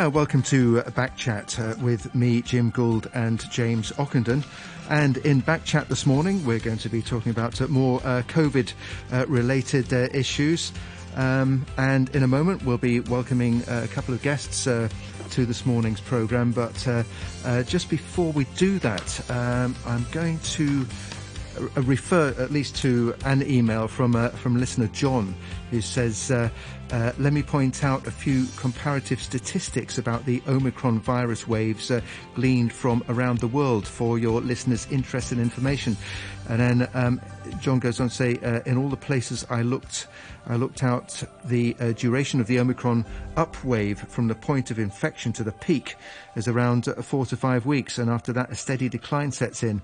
Uh, 0.00 0.08
welcome 0.08 0.40
to 0.40 0.76
Backchat 0.92 1.60
uh, 1.60 1.78
with 1.84 2.14
me, 2.14 2.40
Jim 2.40 2.70
Gould, 2.70 3.10
and 3.12 3.38
James 3.50 3.92
Ockenden. 3.92 4.46
And 4.88 5.18
in 5.18 5.42
Backchat 5.42 5.88
this 5.88 6.06
morning, 6.06 6.42
we're 6.46 6.58
going 6.58 6.78
to 6.78 6.88
be 6.88 7.02
talking 7.02 7.28
about 7.28 7.60
uh, 7.60 7.68
more 7.68 8.00
uh, 8.02 8.22
COVID 8.26 8.72
uh, 9.12 9.26
related 9.28 9.92
uh, 9.92 10.08
issues. 10.14 10.72
Um, 11.16 11.66
and 11.76 12.08
in 12.16 12.22
a 12.22 12.26
moment, 12.26 12.64
we'll 12.64 12.78
be 12.78 13.00
welcoming 13.00 13.62
a 13.68 13.88
couple 13.88 14.14
of 14.14 14.22
guests 14.22 14.64
to 14.64 14.88
this 15.36 15.66
morning's 15.66 16.00
programme. 16.00 16.52
But 16.52 16.76
just 17.66 17.90
before 17.90 18.32
we 18.32 18.44
do 18.56 18.78
that, 18.78 19.30
um, 19.30 19.76
I'm 19.84 20.06
going 20.12 20.38
to 20.38 20.86
refer 21.76 22.34
at 22.38 22.50
least 22.50 22.76
to 22.76 23.14
an 23.24 23.42
email 23.42 23.88
from 23.88 24.30
from 24.30 24.58
listener 24.58 24.88
John, 24.88 25.34
who 25.70 25.80
says 25.80 26.30
uh, 26.92 27.12
let 27.18 27.32
me 27.32 27.42
point 27.42 27.84
out 27.84 28.06
a 28.06 28.10
few 28.10 28.46
comparative 28.56 29.22
statistics 29.22 29.98
about 29.98 30.24
the 30.26 30.42
Omicron 30.48 31.00
virus 31.00 31.46
waves 31.46 31.90
uh, 31.90 32.00
gleaned 32.34 32.72
from 32.72 33.04
around 33.08 33.38
the 33.38 33.46
world 33.46 33.86
for 33.86 34.18
your 34.18 34.40
listeners' 34.40 34.88
interest 34.90 35.30
and 35.30 35.40
information. 35.40 35.96
And 36.50 36.58
then 36.58 36.88
um, 36.94 37.20
John 37.60 37.78
goes 37.78 38.00
on 38.00 38.08
to 38.08 38.14
say, 38.14 38.36
uh, 38.38 38.60
in 38.66 38.76
all 38.76 38.88
the 38.88 38.96
places 38.96 39.46
I 39.50 39.62
looked, 39.62 40.08
I 40.48 40.56
looked 40.56 40.82
out 40.82 41.22
the 41.44 41.76
uh, 41.78 41.92
duration 41.92 42.40
of 42.40 42.48
the 42.48 42.58
Omicron 42.58 43.04
upwave 43.36 43.98
from 44.08 44.26
the 44.26 44.34
point 44.34 44.72
of 44.72 44.78
infection 44.80 45.32
to 45.34 45.44
the 45.44 45.52
peak 45.52 45.94
is 46.34 46.48
around 46.48 46.88
uh, 46.88 46.94
four 47.02 47.24
to 47.26 47.36
five 47.36 47.66
weeks, 47.66 47.98
and 47.98 48.10
after 48.10 48.32
that, 48.32 48.50
a 48.50 48.56
steady 48.56 48.88
decline 48.88 49.30
sets 49.30 49.62
in. 49.62 49.80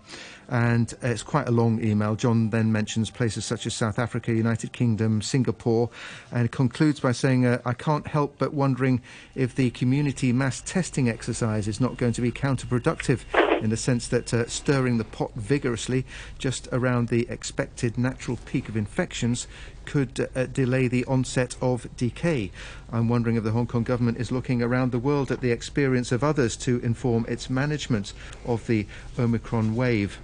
And 0.49 0.93
uh, 1.05 1.09
it's 1.09 1.23
quite 1.23 1.47
a 1.47 1.53
long 1.53 1.81
email. 1.85 2.17
John 2.17 2.51
then 2.51 2.73
mentions 2.73 3.11
places 3.11 3.45
such 3.45 3.65
as 3.67 3.75
South 3.75 4.01
Africa, 4.01 4.33
United 4.33 4.73
Kingdom, 4.73 5.23
Singapore, 5.23 5.89
and 6.33 6.51
concludes 6.51 6.99
by 6.99 7.13
saying, 7.13 7.47
uh, 7.47 7.61
I 7.65 7.75
can't 7.75 8.09
help 8.09 8.39
but 8.39 8.53
wondering 8.53 9.03
if 9.37 9.55
the 9.55 9.71
community 9.71 10.33
mass 10.33 10.63
testing 10.63 11.09
exercise 11.09 11.69
is 11.69 11.81
not 11.81 11.97
going 11.97 12.15
to 12.15 12.23
be 12.23 12.33
counterproductive 12.33 13.21
in 13.63 13.71
the 13.71 13.77
sense 13.77 14.09
that 14.09 14.33
uh, 14.33 14.47
stirring 14.47 14.99
the 14.99 15.05
pot 15.05 15.33
vigorously 15.35 16.05
just 16.39 16.69
around 16.73 17.09
the 17.09 17.27
expected 17.29 17.97
natural 17.97 18.39
peak 18.45 18.69
of 18.69 18.77
infections 18.77 19.47
could 19.85 20.29
uh, 20.35 20.47
delay 20.47 20.89
the 20.89 21.05
onset 21.07 21.57
of 21.61 21.89
decay. 21.97 22.51
I'm 22.93 23.09
wondering 23.09 23.37
if 23.37 23.45
the 23.45 23.53
Hong 23.53 23.67
Kong 23.67 23.85
government 23.85 24.19
is 24.19 24.33
looking 24.33 24.63
around 24.63 24.93
the 24.93 24.99
world 24.99 25.31
at 25.31 25.41
the 25.41 25.53
experience 25.53 26.13
of 26.13 26.25
others 26.25 26.57
to 26.59 26.81
inform 26.81 27.25
its 27.29 27.49
management 27.49 28.13
of 28.45 28.67
the 28.67 28.87
Omicron 29.19 29.75
wave. 29.75 30.19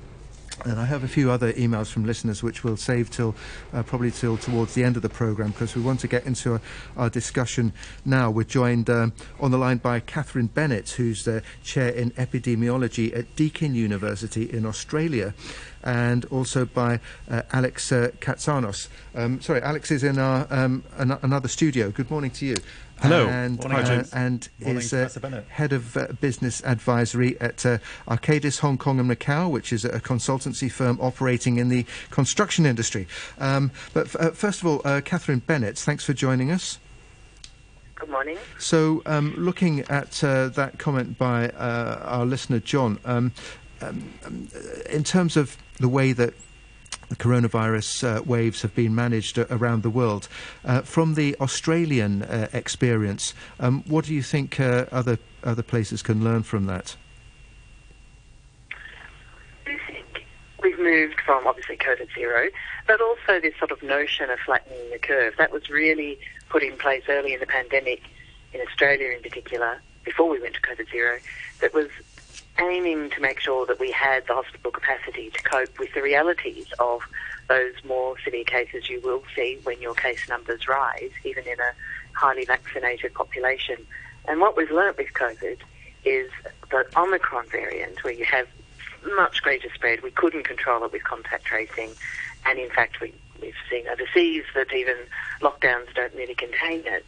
And 0.65 0.79
I 0.79 0.85
have 0.85 1.03
a 1.03 1.09
few 1.09 1.31
other 1.31 1.53
emails 1.55 1.89
from 1.89 2.05
listeners 2.05 2.43
which 2.43 2.63
we'll 2.63 2.77
save 2.77 3.11
till 3.11 3.35
uh, 3.73 3.83
probably 3.83 4.13
till 4.13 4.37
towards 4.37 4.75
the 4.75 4.85
end 4.85 4.95
of 4.97 5.03
the 5.03 5.09
programme 5.09 5.51
because 5.51 5.75
we 5.75 5.83
want 5.83 5.99
to 6.01 6.09
get 6.09 6.25
into 6.25 6.53
our, 6.53 6.61
our 6.97 7.11
discussion 7.11 7.73
now. 8.05 8.31
We're 8.31 8.45
joined 8.45 8.89
um, 8.89 9.13
on 9.41 9.51
the 9.51 9.59
line 9.59 9.79
by 9.79 9.99
Catherine 9.99 10.47
Bennett, 10.47 10.91
who's 10.91 11.25
the 11.25 11.43
chair 11.65 11.89
in 11.89 12.13
epidemiology 12.13 13.17
at 13.17 13.35
Deakin 13.35 13.75
University 13.75 14.45
in 14.51 14.65
Australia, 14.65 15.35
and 15.83 16.25
also 16.27 16.65
by 16.65 17.01
uh, 17.29 17.43
Alex 17.53 17.91
uh, 17.91 18.11
Katsanos. 18.21 18.89
Um, 19.17 19.41
sorry, 19.41 19.63
Alex 19.63 19.91
is 19.91 20.05
in 20.05 20.19
our 20.19 20.47
um, 20.51 20.85
an- 20.97 21.19
another 21.23 21.49
studio. 21.49 21.91
Good 21.91 22.11
morning 22.11 22.31
to 22.33 22.47
you. 22.47 22.57
Hello. 23.03 23.27
And, 23.27 23.59
Morning, 23.59 23.79
uh, 23.79 23.85
James. 23.85 24.13
and 24.13 24.49
Morning, 24.61 24.77
is 24.79 24.91
Professor 24.91 25.21
Bennett. 25.21 25.45
head 25.49 25.73
of 25.73 25.97
uh, 25.97 26.07
business 26.21 26.63
advisory 26.65 27.41
at 27.41 27.67
uh, 27.67 27.79
Arcadis 28.07 28.61
Hong 28.61 28.79
Kong 28.79 29.01
and 29.01 29.11
Macau, 29.11 29.51
which 29.51 29.73
is 29.73 29.85
a 29.85 30.01
consultancy 30.01 30.71
firm 30.71 30.99
operating 31.01 31.57
in 31.57 31.69
the 31.69 31.85
construction 32.11 32.65
industry. 32.65 33.09
Um, 33.39 33.73
but 33.93 34.07
f- 34.07 34.17
uh, 34.21 34.31
first 34.31 34.61
of 34.61 34.67
all, 34.69 34.83
uh, 34.85 35.01
Catherine 35.05 35.41
Bennett, 35.41 35.77
thanks 35.79 36.05
for 36.05 36.13
joining 36.13 36.53
us. 36.53 36.79
Good 37.97 38.09
morning. 38.09 38.39
So, 38.59 39.03
um, 39.07 39.35
looking 39.37 39.81
at 39.81 40.23
uh, 40.23 40.49
that 40.51 40.79
comment 40.79 41.19
by 41.19 41.49
uh, 41.51 42.01
our 42.05 42.25
listener 42.25 42.61
John, 42.61 42.99
um, 43.05 43.33
um, 43.81 44.13
um, 44.25 44.49
in 44.91 45.03
terms 45.05 45.37
of 45.37 45.57
the 45.79 45.89
way 45.89 46.13
that 46.13 46.35
the 47.13 47.23
coronavirus 47.23 48.05
uh, 48.05 48.23
waves 48.23 48.63
have 48.63 48.75
been 48.75 48.95
managed 48.95 49.39
uh, 49.39 49.45
around 49.51 49.83
the 49.83 49.91
world, 49.91 50.29
uh, 50.65 50.81
from 50.81 51.13
the 51.13 51.37
Australian 51.41 52.23
uh, 52.23 52.49
experience, 52.55 53.35
um, 53.61 53.85
what 53.87 54.07
do 54.07 54.15
you 54.15 54.23
think 54.23 54.59
other 54.59 55.19
other 55.45 55.63
places 55.63 56.01
can 56.01 56.25
learn 56.25 56.43
from 56.43 56.65
that? 56.67 56.97
We've 60.63 60.79
moved 60.79 61.21
from 61.27 61.47
obviously 61.47 61.77
COVID 61.77 62.09
zero, 62.15 62.49
but 62.87 63.01
also 63.03 63.41
this 63.41 63.55
sort 63.59 63.73
of 63.73 63.83
notion 63.83 64.31
of 64.31 64.39
flattening 64.39 64.91
the 64.91 64.99
curve. 64.99 65.35
That 65.37 65.53
was 65.53 65.69
really 65.69 66.19
put 66.49 66.63
in 66.63 66.79
place 66.79 67.03
early 67.09 67.35
in 67.35 67.41
the 67.41 67.47
pandemic, 67.47 68.01
in 68.55 68.61
Australia 68.63 69.11
in 69.11 69.21
particular, 69.21 69.83
before 70.05 70.31
we 70.31 70.41
went 70.41 70.55
to 70.55 70.63
COVID 70.63 70.91
zero, 70.91 71.19
that 71.61 71.75
was 71.75 71.89
aiming 72.59 73.11
to 73.11 73.21
make 73.21 73.41
sure 73.41 73.67
that 73.67 73.81
we 73.81 73.91
had 73.91 74.27
the 74.27 74.35
hospital 74.35 74.71
capacity 74.71 75.31
to 75.31 75.43
cope 75.43 75.79
with 75.79 75.93
the 75.95 76.03
realities 76.03 76.67
of 76.79 77.01
those 77.49 77.75
more 77.85 78.17
severe 78.25 78.45
cases 78.45 78.89
you 78.89 79.01
will 79.01 79.23
see 79.35 79.59
when 79.65 79.81
your 79.81 79.95
case 79.95 80.29
numbers 80.29 80.69
rise, 80.69 81.11
even 81.25 81.45
in 81.45 81.59
a 81.59 81.73
highly 82.15 82.45
vaccinated 82.45 83.15
population. 83.15 83.77
And 84.27 84.41
what 84.41 84.57
we've 84.57 84.71
learnt 84.71 84.99
with 84.99 85.13
COVID 85.15 85.59
is 86.05 86.31
the 86.71 86.85
Omicron 86.97 87.47
variant, 87.49 88.03
where 88.05 88.13
you 88.13 88.25
have 88.25 88.47
much 89.17 89.43
greater 89.43 89.69
spread, 89.75 90.03
we 90.03 90.11
couldn't 90.11 90.45
control 90.45 90.85
it 90.85 90.93
with 90.93 91.05
contact 91.05 91.45
tracing, 91.45 91.91
and 92.47 92.59
in 92.59 92.71
fact 92.71 93.01
we, 93.01 93.13
we've 93.41 93.55
seen 93.71 93.87
overseas 93.89 94.45
that 94.55 94.73
even 94.73 94.97
lockdowns 95.41 95.93
don't 95.95 96.15
really 96.15 96.35
contain 96.35 96.83
it 96.87 97.05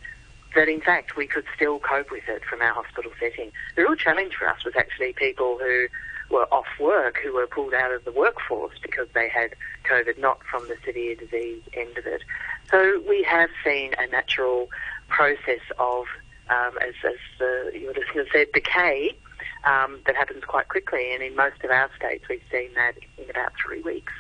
that 0.54 0.68
in 0.68 0.80
fact 0.80 1.16
we 1.16 1.26
could 1.26 1.44
still 1.54 1.78
cope 1.78 2.10
with 2.10 2.28
it 2.28 2.42
from 2.44 2.62
our 2.62 2.72
hospital 2.72 3.12
setting. 3.18 3.50
The 3.76 3.82
real 3.82 3.96
challenge 3.96 4.34
for 4.34 4.48
us 4.48 4.64
was 4.64 4.74
actually 4.76 5.12
people 5.12 5.58
who 5.60 5.86
were 6.30 6.46
off 6.52 6.66
work, 6.80 7.18
who 7.22 7.34
were 7.34 7.46
pulled 7.46 7.74
out 7.74 7.92
of 7.92 8.04
the 8.04 8.12
workforce 8.12 8.74
because 8.82 9.08
they 9.14 9.28
had 9.28 9.54
COVID, 9.84 10.18
not 10.18 10.40
from 10.50 10.66
the 10.68 10.76
severe 10.84 11.14
disease 11.14 11.62
end 11.74 11.96
of 11.98 12.06
it. 12.06 12.22
So 12.70 13.02
we 13.08 13.22
have 13.24 13.50
seen 13.64 13.92
a 13.98 14.06
natural 14.06 14.68
process 15.08 15.60
of, 15.78 16.06
um, 16.48 16.78
as, 16.80 16.94
as 17.06 17.18
the, 17.38 17.72
your 17.74 17.92
listener 17.92 18.24
said, 18.32 18.48
decay 18.52 19.16
um, 19.64 20.00
that 20.06 20.16
happens 20.16 20.44
quite 20.44 20.68
quickly. 20.68 21.12
And 21.14 21.22
in 21.22 21.36
most 21.36 21.62
of 21.62 21.70
our 21.70 21.90
states, 21.96 22.24
we've 22.28 22.42
seen 22.50 22.70
that 22.74 22.94
in 23.18 23.28
about 23.30 23.52
three 23.64 23.82
weeks. 23.82 24.12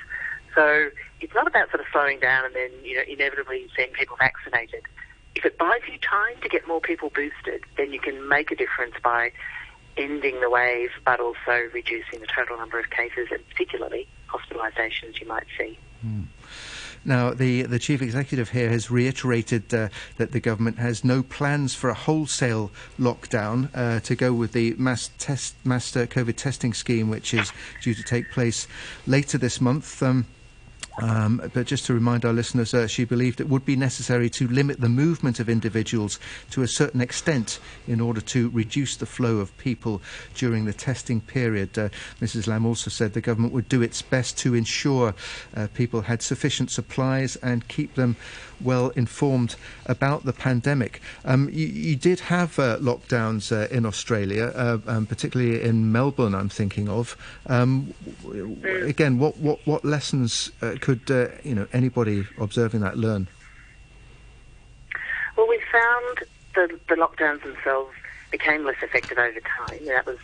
So 0.54 0.90
it's 1.20 1.34
not 1.34 1.46
about 1.48 1.70
sort 1.70 1.80
of 1.80 1.86
slowing 1.90 2.20
down 2.20 2.44
and 2.44 2.54
then, 2.54 2.70
you 2.84 2.96
know, 2.96 3.02
inevitably 3.08 3.66
seeing 3.74 3.90
people 3.90 4.16
vaccinated 4.16 4.82
if 5.34 5.44
it 5.44 5.58
buys 5.58 5.80
you 5.90 5.98
time 5.98 6.36
to 6.42 6.48
get 6.48 6.66
more 6.66 6.80
people 6.80 7.10
boosted, 7.10 7.62
then 7.76 7.92
you 7.92 8.00
can 8.00 8.28
make 8.28 8.50
a 8.50 8.56
difference 8.56 8.94
by 9.02 9.32
ending 9.96 10.40
the 10.40 10.50
wave, 10.50 10.90
but 11.04 11.20
also 11.20 11.68
reducing 11.72 12.20
the 12.20 12.26
total 12.26 12.56
number 12.56 12.78
of 12.78 12.90
cases 12.90 13.28
and 13.30 13.46
particularly 13.48 14.08
hospitalisations 14.28 15.20
you 15.20 15.26
might 15.26 15.46
see. 15.58 15.78
Now, 17.04 17.34
the, 17.34 17.62
the 17.62 17.78
chief 17.78 18.00
executive 18.00 18.50
here 18.50 18.70
has 18.70 18.90
reiterated 18.90 19.72
uh, 19.74 19.88
that 20.16 20.32
the 20.32 20.40
government 20.40 20.78
has 20.78 21.04
no 21.04 21.22
plans 21.22 21.74
for 21.74 21.90
a 21.90 21.94
wholesale 21.94 22.70
lockdown 22.98 23.68
uh, 23.74 24.00
to 24.00 24.14
go 24.14 24.32
with 24.32 24.52
the 24.52 24.74
mass 24.78 25.10
test, 25.18 25.54
mass 25.64 25.94
uh, 25.94 26.06
COVID 26.06 26.36
testing 26.36 26.72
scheme, 26.72 27.10
which 27.10 27.34
is 27.34 27.52
due 27.82 27.94
to 27.94 28.02
take 28.02 28.30
place 28.30 28.66
later 29.06 29.36
this 29.36 29.60
month. 29.60 30.02
Um, 30.02 30.26
um, 30.98 31.50
but 31.52 31.66
just 31.66 31.86
to 31.86 31.94
remind 31.94 32.24
our 32.24 32.32
listeners, 32.32 32.72
uh, 32.72 32.86
she 32.86 33.04
believed 33.04 33.40
it 33.40 33.48
would 33.48 33.64
be 33.64 33.76
necessary 33.76 34.30
to 34.30 34.46
limit 34.48 34.80
the 34.80 34.88
movement 34.88 35.40
of 35.40 35.48
individuals 35.48 36.20
to 36.50 36.62
a 36.62 36.68
certain 36.68 37.00
extent 37.00 37.58
in 37.88 38.00
order 38.00 38.20
to 38.20 38.50
reduce 38.50 38.96
the 38.96 39.06
flow 39.06 39.38
of 39.38 39.56
people 39.58 40.00
during 40.34 40.64
the 40.64 40.72
testing 40.72 41.20
period. 41.20 41.76
Uh, 41.78 41.88
Mrs. 42.20 42.46
Lam 42.46 42.64
also 42.64 42.90
said 42.90 43.12
the 43.12 43.20
government 43.20 43.52
would 43.52 43.68
do 43.68 43.82
its 43.82 44.02
best 44.02 44.38
to 44.38 44.54
ensure 44.54 45.14
uh, 45.56 45.66
people 45.74 46.02
had 46.02 46.22
sufficient 46.22 46.70
supplies 46.70 47.36
and 47.36 47.66
keep 47.68 47.94
them 47.94 48.16
well 48.60 48.90
informed 48.90 49.56
about 49.86 50.24
the 50.24 50.32
pandemic. 50.32 51.00
Um, 51.24 51.48
you, 51.50 51.66
you 51.66 51.96
did 51.96 52.20
have 52.20 52.58
uh, 52.58 52.78
lockdowns 52.78 53.52
uh, 53.52 53.68
in 53.74 53.86
Australia, 53.86 54.52
uh, 54.54 54.78
um, 54.86 55.06
particularly 55.06 55.62
in 55.62 55.92
Melbourne, 55.92 56.34
I'm 56.34 56.48
thinking 56.48 56.88
of. 56.88 57.16
Um, 57.46 57.94
again, 58.64 59.18
what, 59.18 59.36
what, 59.38 59.60
what 59.66 59.84
lessons 59.84 60.50
uh, 60.62 60.74
could 60.80 61.10
uh, 61.10 61.28
you 61.42 61.54
know 61.54 61.66
anybody 61.72 62.26
observing 62.38 62.80
that 62.80 62.96
learn? 62.96 63.28
Well, 65.36 65.48
we 65.48 65.60
found 65.72 66.24
the, 66.54 66.78
the 66.88 66.94
lockdowns 66.94 67.42
themselves 67.42 67.92
became 68.30 68.64
less 68.64 68.76
effective 68.82 69.18
over 69.18 69.40
time. 69.40 69.84
That 69.86 70.06
was 70.06 70.18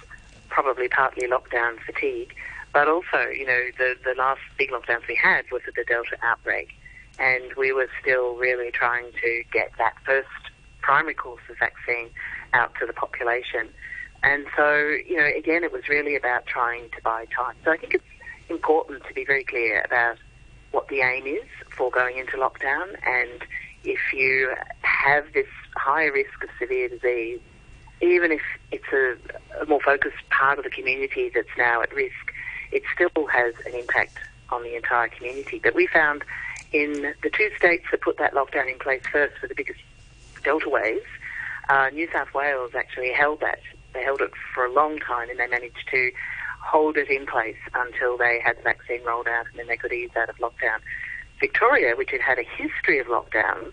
probably 0.49 0.89
partly 0.89 1.29
lockdown 1.29 1.79
fatigue, 1.81 2.35
but 2.73 2.89
also, 2.89 3.29
you 3.29 3.47
know, 3.47 3.63
the, 3.79 3.97
the 4.05 4.15
last 4.17 4.41
big 4.59 4.71
lockdowns 4.71 5.07
we 5.09 5.15
had 5.15 5.45
was 5.51 5.63
at 5.67 5.75
the 5.75 5.85
Delta 5.85 6.17
outbreak, 6.23 6.69
and 7.21 7.45
we 7.57 7.73
were 7.73 7.89
still 8.01 8.37
really 8.37 8.71
trying 8.71 9.13
to 9.23 9.43
get 9.53 9.71
that 9.79 9.95
first 10.05 10.29
primary 10.81 11.15
course 11.15 11.43
of 11.49 11.59
vaccine 11.59 12.11
out 12.53 12.73
to 12.81 12.87
the 12.87 12.93
population. 12.93 13.69
And 14.23 14.47
so, 14.57 14.75
you 15.07 15.17
know, 15.17 15.31
again, 15.37 15.63
it 15.65 15.73
was 15.73 15.89
really 15.89 16.17
about 16.17 16.47
trying 16.47 16.91
to 16.91 17.03
buy 17.03 17.27
time. 17.27 17.55
So 17.65 17.71
I 17.71 17.77
think 17.77 17.95
it's 17.95 18.05
important 18.49 19.05
to 19.07 19.15
be 19.15 19.25
very 19.25 19.45
clear 19.45 19.83
about 19.83 20.17
what 20.73 20.89
the 20.89 21.01
aim 21.01 21.27
is 21.27 21.47
for 21.77 21.91
going 21.91 22.19
into 22.19 22.37
lockdown 22.37 22.97
and 23.07 23.45
if 23.83 24.13
you 24.13 24.53
have 24.83 25.25
this 25.33 25.47
high 25.75 26.05
risk 26.05 26.45
of 26.45 26.51
severe 26.59 26.89
disease 26.89 27.41
even 28.01 28.33
if 28.33 28.41
it's 28.71 28.93
a, 28.93 29.17
a 29.63 29.67
more 29.67 29.81
focused 29.81 30.29
part 30.31 30.59
of 30.59 30.65
the 30.65 30.71
community 30.71 31.31
that's 31.35 31.49
now 31.59 31.83
at 31.83 31.93
risk, 31.93 32.33
it 32.73 32.83
still 32.95 33.27
has 33.27 33.55
an 33.67 33.75
impact 33.75 34.17
on 34.51 34.63
the 34.63 34.75
entire 34.75 35.09
community. 35.09 35.61
But 35.63 35.75
we 35.75 35.87
found 35.87 36.25
in 36.73 37.15
the 37.23 37.31
two 37.31 37.51
states 37.57 37.85
that 37.91 38.01
put 38.01 38.19
that 38.19 38.35
lockdown 38.35 38.71
in 38.71 38.79
place 38.79 39.03
first 39.11 39.37
for 39.39 39.49
the 39.49 39.55
biggest 39.55 39.81
delta 40.45 40.69
waves, 40.69 41.07
uh, 41.69 41.91
New 41.91 42.09
South 42.13 42.33
Wales 42.35 42.73
actually 42.75 43.13
held 43.13 43.41
that. 43.41 43.61
They 43.93 44.03
held 44.03 44.21
it 44.21 44.31
for 44.55 44.65
a 44.65 44.73
long 44.73 44.99
time 44.99 45.31
and 45.31 45.39
they 45.39 45.47
managed 45.47 45.89
to 45.91 46.11
hold 46.63 46.97
it 46.97 47.09
in 47.09 47.27
place 47.27 47.57
until 47.75 48.17
they 48.17 48.41
had 48.45 48.59
the 48.59 48.63
vaccine 48.63 49.03
rolled 49.05 49.27
out 49.27 49.47
and 49.51 49.59
then 49.59 49.67
they 49.67 49.77
could 49.77 49.93
ease 49.93 50.11
out 50.17 50.29
of 50.29 50.37
lockdown. 50.37 50.79
Victoria, 51.41 51.97
which 51.97 52.11
had 52.11 52.21
had 52.21 52.39
a 52.39 52.45
history 52.57 52.99
of 52.99 53.07
lockdowns, 53.07 53.73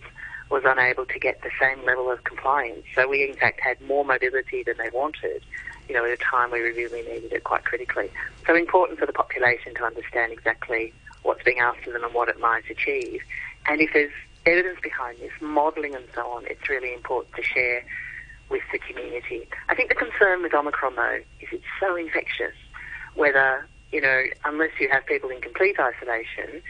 was 0.50 0.62
unable 0.64 1.04
to 1.04 1.18
get 1.18 1.42
the 1.42 1.50
same 1.60 1.84
level 1.84 2.10
of 2.10 2.24
compliance. 2.24 2.84
So 2.94 3.06
we, 3.06 3.28
in 3.28 3.36
fact, 3.36 3.60
had 3.60 3.80
more 3.82 4.04
mobility 4.04 4.62
than 4.62 4.76
they 4.78 4.88
wanted, 4.90 5.42
you 5.88 5.94
know, 5.94 6.04
at 6.04 6.10
a 6.10 6.16
time 6.16 6.50
where 6.50 6.62
we 6.62 6.70
really 6.70 7.02
needed 7.02 7.32
it 7.32 7.44
quite 7.44 7.64
critically. 7.64 8.10
So 8.46 8.56
important 8.56 8.98
for 8.98 9.06
the 9.06 9.12
population 9.12 9.74
to 9.74 9.84
understand 9.84 10.32
exactly 10.32 10.94
what's 11.22 11.42
being 11.44 11.58
asked 11.58 11.86
of 11.86 11.92
them 11.92 12.04
and 12.04 12.14
what 12.14 12.28
it 12.28 12.38
might 12.40 12.68
achieve. 12.70 13.20
And 13.66 13.80
if 13.80 13.90
there's 13.92 14.12
evidence 14.46 14.78
behind 14.82 15.18
this, 15.18 15.32
modelling 15.40 15.94
and 15.94 16.04
so 16.14 16.22
on, 16.28 16.46
it's 16.46 16.68
really 16.68 16.94
important 16.94 17.34
to 17.34 17.42
share 17.42 17.84
with 18.48 18.62
the 18.72 18.78
community. 18.78 19.46
I 19.68 19.74
think 19.74 19.88
the 19.90 19.94
concern 19.94 20.42
with 20.42 20.54
Omicron, 20.54 20.96
though, 20.96 21.20
is 21.40 21.48
it's 21.52 21.64
so 21.78 21.96
infectious, 21.96 22.54
whether, 23.14 23.66
you 23.92 24.00
know, 24.00 24.24
unless 24.44 24.70
you 24.80 24.88
have 24.90 25.04
people 25.06 25.28
in 25.30 25.40
complete 25.40 25.76
isolation, 25.78 26.62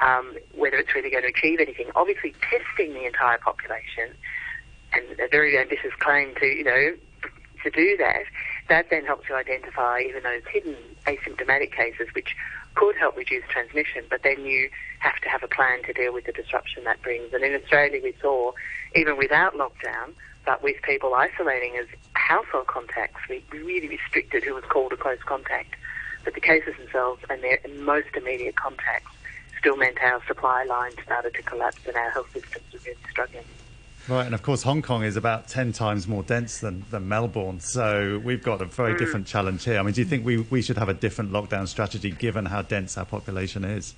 um, 0.00 0.36
whether 0.56 0.76
it's 0.78 0.94
really 0.94 1.10
going 1.10 1.22
to 1.22 1.28
achieve 1.28 1.60
anything. 1.60 1.90
Obviously, 1.94 2.34
testing 2.50 2.94
the 2.94 3.04
entire 3.06 3.38
population, 3.38 4.08
and 4.92 5.04
a 5.20 5.28
very 5.28 5.56
ambitious 5.58 5.92
claim 6.00 6.34
to, 6.40 6.46
you 6.46 6.64
know, 6.64 6.94
to 7.62 7.70
do 7.70 7.96
that, 7.98 8.24
that 8.68 8.90
then 8.90 9.04
helps 9.04 9.28
you 9.28 9.36
identify 9.36 10.00
even 10.00 10.22
those 10.24 10.42
hidden 10.50 10.76
asymptomatic 11.06 11.72
cases, 11.72 12.08
which 12.14 12.34
could 12.74 12.96
help 12.96 13.16
reduce 13.16 13.44
transmission, 13.48 14.04
but 14.08 14.22
then 14.22 14.44
you 14.44 14.70
have 15.00 15.20
to 15.20 15.28
have 15.28 15.42
a 15.42 15.48
plan 15.48 15.82
to 15.84 15.92
deal 15.92 16.12
with 16.12 16.24
the 16.24 16.32
disruption 16.32 16.84
that 16.84 17.02
brings. 17.02 17.32
And 17.32 17.42
in 17.44 17.54
Australia, 17.54 18.00
we 18.02 18.14
saw, 18.20 18.52
even 18.94 19.16
without 19.16 19.54
lockdown, 19.54 20.12
but 20.44 20.62
with 20.62 20.76
people 20.82 21.14
isolating 21.14 21.76
as 21.76 21.86
household 22.14 22.66
contacts, 22.66 23.20
we 23.28 23.44
really 23.52 23.88
restricted 23.88 24.44
who 24.44 24.54
was 24.54 24.64
called 24.64 24.92
a 24.92 24.96
close 24.96 25.22
contact. 25.24 25.76
But 26.24 26.34
the 26.34 26.40
cases 26.40 26.74
themselves 26.76 27.22
and 27.28 27.42
their 27.42 27.58
most 27.80 28.08
immediate 28.16 28.56
contacts 28.56 29.10
still 29.58 29.76
meant 29.76 29.98
our 30.02 30.22
supply 30.26 30.64
lines 30.64 30.96
started 31.04 31.34
to 31.34 31.42
collapse 31.42 31.80
and 31.86 31.96
our 31.96 32.10
health 32.10 32.32
systems 32.32 32.64
were 32.72 32.80
really 32.84 32.98
struggling. 33.10 33.44
Right, 34.08 34.26
and 34.26 34.34
of 34.34 34.42
course, 34.42 34.64
Hong 34.64 34.82
Kong 34.82 35.04
is 35.04 35.16
about 35.16 35.46
10 35.46 35.72
times 35.72 36.08
more 36.08 36.24
dense 36.24 36.58
than, 36.58 36.84
than 36.90 37.08
Melbourne, 37.08 37.60
so 37.60 38.20
we've 38.24 38.42
got 38.42 38.60
a 38.60 38.64
very 38.64 38.94
mm. 38.94 38.98
different 38.98 39.28
challenge 39.28 39.64
here. 39.64 39.78
I 39.78 39.82
mean, 39.82 39.94
do 39.94 40.00
you 40.00 40.06
think 40.06 40.24
we, 40.24 40.38
we 40.38 40.60
should 40.60 40.76
have 40.76 40.88
a 40.88 40.94
different 40.94 41.30
lockdown 41.30 41.68
strategy 41.68 42.10
given 42.10 42.46
how 42.46 42.62
dense 42.62 42.98
our 42.98 43.04
population 43.04 43.64
is? 43.64 43.94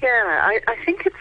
Yeah, 0.00 0.40
I, 0.44 0.60
I 0.68 0.76
think 0.84 1.06
it's 1.06 1.16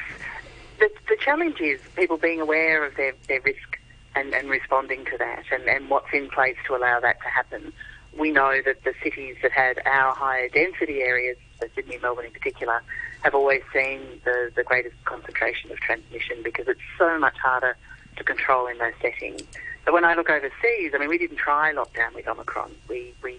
the, 0.80 0.90
the 1.10 1.18
challenge 1.20 1.60
is 1.60 1.80
people 1.96 2.18
being 2.18 2.40
aware 2.40 2.86
of 2.86 2.96
their, 2.98 3.14
their 3.28 3.42
risk 3.42 3.80
and, 4.16 4.34
and 4.36 4.50
responding 4.50 5.06
to 5.06 5.18
that 5.18 5.46
and, 5.52 5.64
and 5.64 5.90
what's 5.90 6.14
in 6.14 6.30
place 6.30 6.58
to 6.68 6.76
allow 6.76 7.00
that 7.00 7.20
to 7.22 7.30
happen. 7.30 7.74
We 8.18 8.31
know 8.31 8.62
that 8.63 8.83
the 8.83 8.94
cities 9.04 9.38
that 9.42 9.51
had 9.51 9.81
our 9.86 10.13
higher 10.13 10.50
density 10.50 11.01
areas 11.01 11.38
so 11.63 11.69
Sydney 11.75 11.98
Melbourne 12.01 12.25
in 12.25 12.31
particular, 12.31 12.81
have 13.24 13.33
always 13.33 13.62
seen 13.71 14.01
the, 14.25 14.51
the 14.56 14.63
greatest 14.63 14.95
concentration 15.06 15.71
of 15.71 15.77
transmission 15.80 16.38
because 16.44 16.68
it's 16.68 16.81
so 16.98 17.18
much 17.19 17.38
harder 17.38 17.77
to 18.18 18.24
control 18.24 18.68
in 18.68 18.77
those 18.77 18.94
settings. 19.01 19.44
But 19.86 19.94
when 19.94 20.06
I 20.06 20.13
look 20.13 20.30
overseas, 20.30 20.92
I 20.94 20.98
mean, 20.98 21.10
we 21.10 21.18
didn't 21.18 21.38
try 21.38 21.74
lockdown 21.74 22.13
with 22.13 22.27
Omicron. 22.27 22.71
We, 22.89 23.13
we 23.24 23.38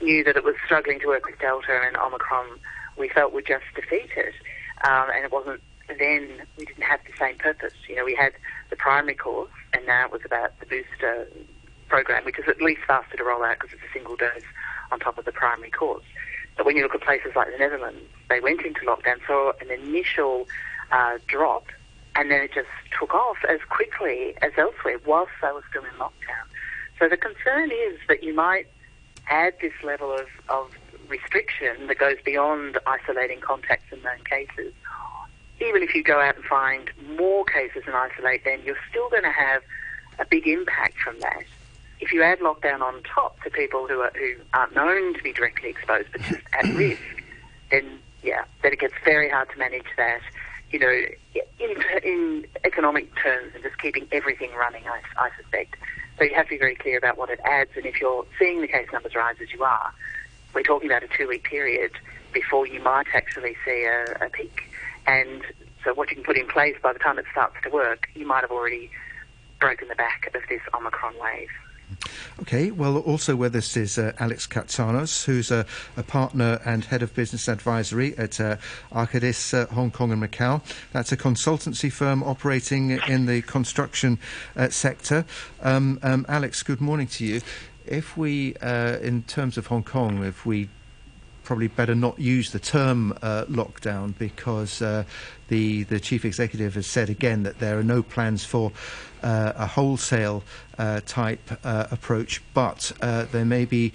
knew 0.00 0.24
that 0.24 0.36
it 0.36 0.44
was 0.44 0.54
struggling 0.64 1.00
to 1.00 1.06
work 1.06 1.26
with 1.26 1.38
Delta 1.38 1.82
and 1.86 1.96
Omicron 1.96 2.58
we 2.98 3.10
felt 3.10 3.34
would 3.34 3.46
just 3.46 3.64
defeat 3.74 4.08
it. 4.16 4.34
Um, 4.82 5.10
and 5.14 5.24
it 5.24 5.30
wasn't 5.30 5.60
then, 5.86 6.42
we 6.56 6.64
didn't 6.64 6.82
have 6.82 7.00
the 7.04 7.12
same 7.18 7.36
purpose. 7.36 7.74
You 7.88 7.96
know, 7.96 8.06
we 8.06 8.14
had 8.14 8.32
the 8.70 8.76
primary 8.76 9.14
course 9.14 9.50
and 9.74 9.86
now 9.86 10.06
it 10.06 10.12
was 10.12 10.22
about 10.24 10.58
the 10.60 10.66
booster 10.66 11.28
program, 11.88 12.24
which 12.24 12.38
is 12.38 12.44
at 12.48 12.60
least 12.60 12.80
faster 12.86 13.16
to 13.16 13.24
roll 13.24 13.42
out 13.42 13.58
because 13.60 13.72
it's 13.74 13.82
a 13.82 13.92
single 13.92 14.16
dose 14.16 14.42
on 14.92 15.00
top 15.00 15.18
of 15.18 15.24
the 15.24 15.32
primary 15.32 15.70
course. 15.70 16.04
But 16.56 16.66
when 16.66 16.76
you 16.76 16.82
look 16.82 16.94
at 16.94 17.02
places 17.02 17.32
like 17.36 17.48
the 17.52 17.58
Netherlands, 17.58 18.00
they 18.28 18.40
went 18.40 18.62
into 18.62 18.80
lockdown, 18.80 19.18
saw 19.26 19.52
an 19.60 19.70
initial 19.70 20.48
uh, 20.90 21.18
drop, 21.26 21.66
and 22.14 22.30
then 22.30 22.40
it 22.42 22.52
just 22.54 22.68
took 22.98 23.14
off 23.14 23.36
as 23.48 23.60
quickly 23.68 24.34
as 24.42 24.52
elsewhere 24.56 24.98
whilst 25.04 25.32
they 25.42 25.48
were 25.48 25.64
still 25.70 25.84
in 25.84 25.90
lockdown. 25.98 26.46
So 26.98 27.08
the 27.08 27.16
concern 27.16 27.70
is 27.70 27.98
that 28.08 28.22
you 28.22 28.32
might 28.34 28.66
add 29.28 29.54
this 29.60 29.72
level 29.84 30.12
of, 30.12 30.26
of 30.48 30.70
restriction 31.08 31.88
that 31.88 31.98
goes 31.98 32.16
beyond 32.24 32.78
isolating 32.86 33.40
contacts 33.40 33.92
and 33.92 34.02
known 34.02 34.24
cases. 34.24 34.72
Even 35.60 35.82
if 35.82 35.94
you 35.94 36.02
go 36.02 36.20
out 36.20 36.36
and 36.36 36.44
find 36.44 36.90
more 37.16 37.44
cases 37.44 37.82
and 37.86 37.94
isolate 37.94 38.44
them, 38.44 38.60
you're 38.64 38.78
still 38.90 39.08
going 39.10 39.22
to 39.22 39.30
have 39.30 39.62
a 40.18 40.24
big 40.24 40.46
impact 40.46 40.98
from 40.98 41.18
that 41.20 41.44
if 42.00 42.12
you 42.12 42.22
add 42.22 42.40
lockdown 42.40 42.80
on 42.80 43.02
top 43.02 43.42
to 43.42 43.50
people 43.50 43.86
who 43.86 44.00
are 44.00 44.12
who 44.14 44.34
aren't 44.52 44.74
known 44.74 45.14
to 45.14 45.22
be 45.22 45.32
directly 45.32 45.70
exposed 45.70 46.08
but 46.12 46.20
just 46.22 46.42
at 46.52 46.64
mm. 46.64 46.76
risk, 46.76 47.00
then 47.70 47.98
yeah, 48.22 48.44
then 48.62 48.72
it 48.72 48.80
gets 48.80 48.94
very 49.04 49.30
hard 49.30 49.48
to 49.50 49.58
manage 49.58 49.86
that. 49.96 50.20
You 50.70 50.80
know, 50.80 51.02
in, 51.60 51.76
in 52.02 52.46
economic 52.64 53.14
terms 53.22 53.52
and 53.54 53.62
just 53.62 53.78
keeping 53.78 54.08
everything 54.10 54.52
running, 54.52 54.82
I, 54.86 55.00
I 55.16 55.30
suspect. 55.40 55.76
So 56.18 56.24
you 56.24 56.34
have 56.34 56.46
to 56.46 56.50
be 56.50 56.58
very 56.58 56.74
clear 56.74 56.98
about 56.98 57.18
what 57.18 57.30
it 57.30 57.38
adds. 57.44 57.70
And 57.76 57.86
if 57.86 58.00
you're 58.00 58.26
seeing 58.38 58.62
the 58.62 58.68
case 58.68 58.88
numbers 58.92 59.14
rise 59.14 59.36
as 59.40 59.52
you 59.52 59.62
are, 59.62 59.92
we're 60.54 60.62
talking 60.62 60.90
about 60.90 61.04
a 61.04 61.08
two-week 61.08 61.44
period 61.44 61.92
before 62.32 62.66
you 62.66 62.82
might 62.82 63.06
actually 63.14 63.56
see 63.64 63.84
a, 63.84 64.26
a 64.26 64.28
peak. 64.30 64.64
And 65.06 65.42
so 65.84 65.94
what 65.94 66.10
you 66.10 66.16
can 66.16 66.24
put 66.24 66.36
in 66.36 66.48
place 66.48 66.76
by 66.82 66.92
the 66.92 66.98
time 66.98 67.18
it 67.18 67.26
starts 67.30 67.54
to 67.62 67.70
work, 67.70 68.08
you 68.14 68.26
might 68.26 68.40
have 68.40 68.50
already 68.50 68.90
broken 69.60 69.88
the 69.88 69.94
back 69.94 70.26
of 70.26 70.42
this 70.48 70.60
Omicron 70.74 71.14
wave. 71.20 71.48
Okay, 72.40 72.70
well, 72.70 72.98
also 72.98 73.34
with 73.34 73.56
us 73.56 73.76
is 73.76 73.98
uh, 73.98 74.12
Alex 74.18 74.46
Katsanos, 74.46 75.24
who's 75.24 75.50
a, 75.50 75.64
a, 75.96 76.02
partner 76.02 76.60
and 76.64 76.84
head 76.84 77.02
of 77.02 77.14
business 77.14 77.48
advisory 77.48 78.16
at 78.18 78.40
uh, 78.40 78.56
Arcadis 78.92 79.54
uh, 79.54 79.66
Hong 79.74 79.90
Kong 79.90 80.12
and 80.12 80.22
Macau. 80.22 80.62
That's 80.92 81.12
a 81.12 81.16
consultancy 81.16 81.90
firm 81.90 82.22
operating 82.22 82.90
in 83.08 83.26
the 83.26 83.42
construction 83.42 84.18
uh, 84.56 84.68
sector. 84.68 85.24
Um, 85.62 85.98
um, 86.02 86.26
Alex, 86.28 86.62
good 86.62 86.80
morning 86.80 87.06
to 87.08 87.24
you. 87.24 87.40
If 87.86 88.16
we, 88.16 88.56
uh, 88.56 88.98
in 88.98 89.22
terms 89.22 89.56
of 89.56 89.68
Hong 89.68 89.84
Kong, 89.84 90.24
if 90.24 90.44
we 90.44 90.68
probably 91.46 91.68
better 91.68 91.94
not 91.94 92.18
use 92.18 92.50
the 92.50 92.58
term 92.58 93.12
uh, 93.22 93.44
lockdown 93.44 94.12
because 94.18 94.82
uh, 94.82 95.04
the 95.48 95.84
the 95.84 96.00
chief 96.00 96.24
executive 96.24 96.74
has 96.74 96.86
said 96.86 97.08
again 97.08 97.44
that 97.44 97.60
there 97.60 97.78
are 97.78 97.84
no 97.84 98.02
plans 98.02 98.44
for 98.44 98.72
uh, 99.22 99.52
a 99.56 99.66
wholesale 99.66 100.42
uh, 100.76 101.00
type 101.06 101.40
uh, 101.64 101.86
approach, 101.90 102.42
but 102.52 102.92
uh, 103.00 103.24
there 103.32 103.44
may 103.44 103.64
be 103.64 103.92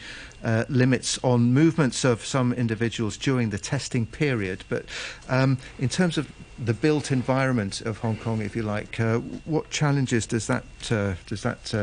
limits 0.69 1.19
on 1.23 1.53
movements 1.53 2.03
of 2.03 2.25
some 2.25 2.53
individuals 2.53 3.17
during 3.17 3.51
the 3.51 3.59
testing 3.59 4.05
period. 4.05 4.63
But 4.67 4.85
um, 5.29 5.57
in 5.77 5.89
terms 5.89 6.17
of 6.17 6.31
the 6.57 6.73
built 6.73 7.11
environment 7.11 7.81
of 7.81 7.99
Hong 7.99 8.17
Kong, 8.17 8.41
if 8.41 8.55
you 8.55 8.63
like, 8.63 8.95
what 9.45 9.69
challenges 9.69 10.25
does 10.25 10.47
that 10.47 10.63
does 10.87 11.43
that 11.43 11.73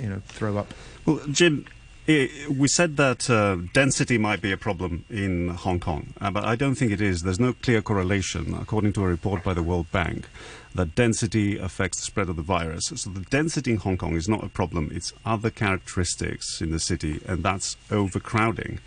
you 0.00 0.08
know 0.08 0.22
throw 0.26 0.56
up? 0.56 0.72
Well, 1.06 1.20
Jim, 1.30 1.66
we 2.06 2.68
said 2.68 2.98
that 2.98 3.30
uh, 3.30 3.56
density 3.72 4.18
might 4.18 4.42
be 4.42 4.52
a 4.52 4.58
problem 4.58 5.06
in 5.08 5.48
Hong 5.48 5.80
Kong, 5.80 6.12
uh, 6.20 6.30
but 6.30 6.44
I 6.44 6.54
don't 6.54 6.74
think 6.74 6.92
it 6.92 7.00
is. 7.00 7.22
There's 7.22 7.40
no 7.40 7.54
clear 7.54 7.80
correlation, 7.80 8.54
according 8.60 8.92
to 8.94 9.04
a 9.04 9.08
report 9.08 9.42
by 9.42 9.54
the 9.54 9.62
World 9.62 9.90
Bank, 9.90 10.28
that 10.74 10.94
density 10.94 11.56
affects 11.56 12.00
the 12.00 12.04
spread 12.04 12.28
of 12.28 12.36
the 12.36 12.42
virus. 12.42 12.92
So 12.94 13.08
the 13.08 13.20
density 13.20 13.72
in 13.72 13.78
Hong 13.78 13.96
Kong 13.96 14.16
is 14.16 14.28
not 14.28 14.44
a 14.44 14.48
problem, 14.48 14.90
it's 14.92 15.14
other 15.24 15.48
characteristics 15.48 16.60
in 16.60 16.72
the 16.72 16.80
city, 16.80 17.20
and 17.26 17.42
that's 17.42 17.78
overcrowding. 17.90 18.80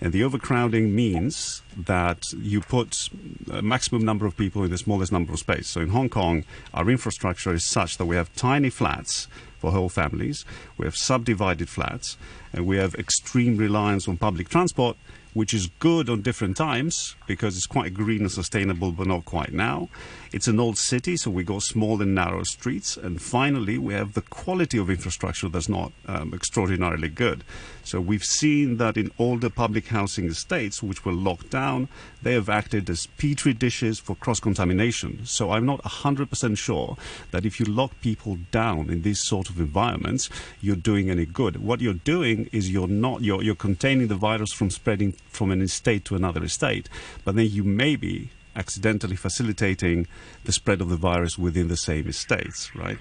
And 0.00 0.12
the 0.12 0.24
overcrowding 0.24 0.94
means 0.94 1.62
that 1.76 2.32
you 2.32 2.60
put 2.60 3.10
a 3.50 3.60
maximum 3.60 4.04
number 4.04 4.26
of 4.26 4.36
people 4.36 4.64
in 4.64 4.70
the 4.70 4.78
smallest 4.78 5.12
number 5.12 5.32
of 5.32 5.38
space. 5.38 5.68
So 5.68 5.80
in 5.80 5.90
Hong 5.90 6.08
Kong, 6.08 6.44
our 6.72 6.88
infrastructure 6.88 7.52
is 7.52 7.64
such 7.64 7.98
that 7.98 8.06
we 8.06 8.16
have 8.16 8.34
tiny 8.34 8.70
flats 8.70 9.28
for 9.58 9.72
whole 9.72 9.90
families. 9.90 10.46
We 10.78 10.86
have 10.86 10.96
subdivided 10.96 11.68
flats, 11.68 12.16
and 12.52 12.66
we 12.66 12.78
have 12.78 12.94
extreme 12.94 13.58
reliance 13.58 14.08
on 14.08 14.16
public 14.16 14.48
transport 14.48 14.96
which 15.32 15.54
is 15.54 15.68
good 15.78 16.08
on 16.08 16.22
different 16.22 16.56
times 16.56 17.14
because 17.26 17.56
it's 17.56 17.66
quite 17.66 17.94
green 17.94 18.22
and 18.22 18.32
sustainable, 18.32 18.92
but 18.92 19.06
not 19.06 19.24
quite 19.24 19.52
now. 19.52 19.88
It's 20.32 20.46
an 20.46 20.60
old 20.60 20.78
city, 20.78 21.16
so 21.16 21.28
we 21.28 21.42
go 21.42 21.58
small 21.58 22.00
and 22.00 22.14
narrow 22.14 22.44
streets. 22.44 22.96
And 22.96 23.20
finally, 23.20 23.78
we 23.78 23.94
have 23.94 24.14
the 24.14 24.22
quality 24.22 24.78
of 24.78 24.88
infrastructure 24.88 25.48
that's 25.48 25.68
not 25.68 25.92
um, 26.06 26.32
extraordinarily 26.32 27.08
good. 27.08 27.42
So 27.82 28.00
we've 28.00 28.24
seen 28.24 28.76
that 28.76 28.96
in 28.96 29.10
older 29.18 29.50
public 29.50 29.88
housing 29.88 30.28
estates, 30.28 30.84
which 30.84 31.04
were 31.04 31.12
locked 31.12 31.50
down, 31.50 31.88
they 32.22 32.34
have 32.34 32.48
acted 32.48 32.88
as 32.88 33.06
petri 33.18 33.52
dishes 33.52 33.98
for 33.98 34.14
cross 34.14 34.38
contamination. 34.38 35.26
So 35.26 35.50
I'm 35.50 35.66
not 35.66 35.82
100% 35.82 36.56
sure 36.56 36.96
that 37.32 37.44
if 37.44 37.58
you 37.58 37.66
lock 37.66 38.00
people 38.00 38.38
down 38.52 38.88
in 38.88 39.02
these 39.02 39.20
sort 39.20 39.50
of 39.50 39.58
environments, 39.58 40.30
you're 40.60 40.76
doing 40.76 41.10
any 41.10 41.26
good. 41.26 41.56
What 41.56 41.80
you're 41.80 41.94
doing 41.94 42.48
is 42.52 42.70
you're 42.70 42.86
not 42.86 43.22
you're, 43.22 43.42
you're 43.42 43.56
containing 43.56 44.06
the 44.06 44.14
virus 44.14 44.52
from 44.52 44.70
spreading 44.70 45.12
from 45.28 45.50
an 45.50 45.60
estate 45.60 46.04
to 46.04 46.14
another 46.14 46.44
estate, 46.44 46.88
but 47.24 47.34
then 47.34 47.48
you 47.50 47.64
may 47.64 47.96
be 47.96 48.30
accidentally 48.56 49.16
facilitating 49.16 50.06
the 50.44 50.52
spread 50.52 50.80
of 50.80 50.88
the 50.88 50.96
virus 50.96 51.38
within 51.38 51.68
the 51.68 51.76
same 51.76 52.08
estates, 52.08 52.74
right? 52.74 52.98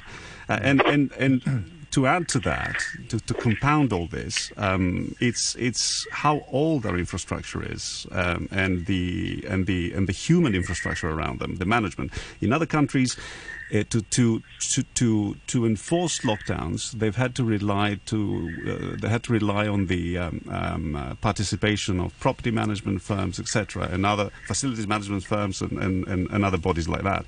Uh, 0.48 0.60
and 0.62 0.82
and 0.82 1.12
and 1.14 1.72
to 1.92 2.06
add 2.06 2.28
to 2.30 2.40
that, 2.40 2.76
to, 3.10 3.20
to 3.20 3.34
compound 3.34 3.92
all 3.92 4.08
this, 4.08 4.52
um, 4.58 5.16
it's 5.20 5.56
it's 5.56 6.06
how 6.12 6.46
old 6.52 6.86
our 6.86 6.98
infrastructure 6.98 7.64
is, 7.64 8.06
um, 8.12 8.48
and 8.52 8.86
the 8.86 9.44
and 9.48 9.66
the 9.66 9.94
and 9.94 10.08
the 10.08 10.14
human 10.14 10.54
infrastructure 10.54 11.10
around 11.10 11.40
them, 11.40 11.56
the 11.56 11.66
management. 11.66 12.12
In 12.42 12.54
other 12.54 12.66
countries, 12.68 13.18
uh, 13.74 13.84
to, 13.90 14.02
to, 14.02 14.42
to, 14.60 14.84
to, 14.96 15.36
to 15.48 15.66
enforce 15.66 16.20
lockdowns, 16.20 16.92
they've 16.92 17.16
had 17.16 17.36
to 17.36 17.44
rely 17.44 18.00
to 18.06 18.50
uh, 18.68 18.98
they 19.00 19.10
had 19.10 19.24
to 19.24 19.34
rely 19.34 19.68
on 19.68 19.88
the 19.88 20.18
um, 20.18 20.42
um, 20.50 20.96
uh, 20.96 21.16
participation 21.16 22.00
of 22.00 22.18
property 22.20 22.52
management 22.52 23.02
firms, 23.02 23.40
etc., 23.40 23.90
and 23.92 24.06
other 24.06 24.32
facilities 24.48 24.88
management 24.88 25.24
firms 25.24 25.62
and, 25.62 25.74
and, 25.74 26.08
and, 26.08 26.30
and 26.32 26.46
other 26.46 26.58
bodies 26.58 26.90
like 26.90 27.04
that. 27.04 27.26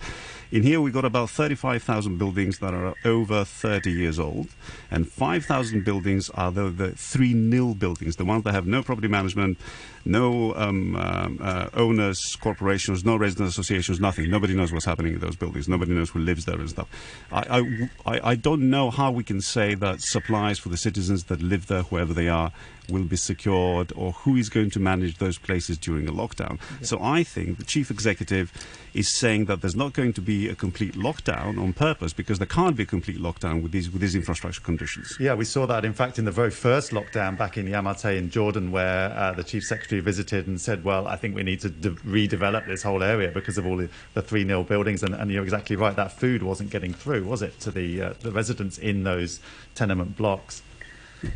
In 0.52 0.64
here, 0.64 0.82
we've 0.82 0.94
got 0.94 1.06
about 1.06 1.30
35,000 1.30 2.18
buildings 2.18 2.60
that 2.60 2.74
are 2.74 2.94
over 3.06 3.46
30 3.46 3.90
years 3.90 4.20
old, 4.20 4.50
and 4.90 5.08
5,000 5.08 5.86
buildings 5.86 6.30
are 6.32 6.52
the, 6.52 6.70
the 6.70 6.92
three 6.92 7.34
nil 7.34 7.74
buildings, 7.74 8.18
the 8.18 8.26
ones 8.26 8.44
that 8.44 8.54
have 8.54 8.68
no 8.68 8.84
property 8.84 9.08
management, 9.08 9.58
no 10.06 10.56
um, 10.56 10.96
um, 10.96 11.40
uh, 11.42 11.68
owners, 11.74 12.36
corporations, 12.40 13.06
no 13.06 13.16
resident 13.16 13.50
associations, 13.50 14.00
nothing. 14.00 14.30
Nobody 14.30 14.54
knows 14.54 14.72
what's 14.72 14.86
happening 14.86 15.14
in 15.14 15.20
those 15.20 15.36
buildings. 15.36 15.68
Nobody 15.68 15.94
knows 15.94 16.10
who 16.10 16.20
lives 16.20 16.46
there 16.46 16.60
and 16.60 16.70
stuff. 16.70 16.90
I, 17.32 17.88
I, 18.06 18.32
I 18.32 18.36
don't 18.36 18.70
know 18.70 18.90
how 18.90 19.12
we 19.12 19.24
can 19.24 19.42
say 19.42 19.76
that 19.76 20.02
supplies 20.02 20.60
for 20.60 20.70
the 20.70 20.78
citizens 20.78 21.26
that 21.26 21.42
live 21.42 21.68
there, 21.68 21.84
whoever 21.84 22.14
they 22.14 22.30
are, 22.30 22.52
will 22.90 23.04
be 23.04 23.16
secured 23.16 23.92
or 23.96 24.12
who 24.12 24.36
is 24.36 24.50
going 24.50 24.70
to 24.72 24.80
manage 24.80 25.18
those 25.18 25.38
places 25.38 25.78
during 25.78 26.08
a 26.08 26.12
lockdown. 26.12 26.60
Yeah. 26.80 26.86
So 26.88 27.02
I 27.02 27.24
think 27.24 27.58
the 27.58 27.64
chief 27.64 27.90
executive 27.92 28.52
is 28.94 29.18
saying 29.18 29.46
that 29.46 29.62
there's 29.62 29.76
not 29.76 29.94
going 29.94 30.14
to 30.14 30.22
be 30.22 30.50
a 30.50 30.56
complete 30.56 30.94
lockdown 30.96 31.62
on 31.62 31.74
purpose 31.74 32.14
because 32.14 32.40
there 32.40 32.48
can't 32.48 32.76
be 32.76 32.84
a 32.84 32.86
complete 32.86 33.18
lockdown 33.18 33.62
with 33.62 33.72
these 33.72 33.90
with 33.90 34.02
these 34.02 34.16
infrastructure 34.16 34.62
conditions. 34.62 35.16
Yeah, 35.20 35.34
we 35.34 35.46
saw 35.46 35.66
that 35.68 35.86
in 35.86 35.94
fact 35.94 36.20
in 36.20 36.26
the 36.26 36.32
very 36.32 36.52
first 36.52 36.92
lockdown 36.92 37.38
back 37.38 37.58
in 37.58 37.68
Yau 37.68 37.82
Ma 37.82 37.94
Tei 37.94 38.18
in 38.18 38.30
Jordan 38.30 38.72
where 38.72 39.12
uh, 39.12 39.32
the 39.34 39.44
chief 39.44 39.64
secretary 39.64 39.91
visited 40.00 40.48
and 40.48 40.60
said, 40.60 40.84
well, 40.84 41.08
I 41.08 41.16
think 41.16 41.36
we 41.36 41.44
need 41.44 41.60
to 41.62 41.70
de- 41.70 41.92
redevelop 41.92 42.68
this 42.68 42.84
whole 42.84 43.04
area 43.04 43.30
because 43.32 43.58
of 43.58 43.66
all 43.66 43.78
the, 43.78 43.90
the 44.14 44.22
3 44.22 44.44
nil 44.44 44.64
buildings 44.64 45.04
and, 45.04 45.14
and, 45.14 45.32
you're 45.32 45.44
exactly 45.44 45.76
right, 45.76 45.96
that 45.96 46.12
food 46.12 46.44
wasn't 46.44 46.70
getting 46.70 46.94
through, 46.94 47.24
was 47.24 47.42
it, 47.42 47.60
to 47.62 47.72
the 47.72 48.02
uh, 48.02 48.14
the 48.22 48.32
residents 48.32 48.78
in 48.78 49.04
those 49.04 49.40
tenement 49.76 50.18
blocks. 50.18 50.62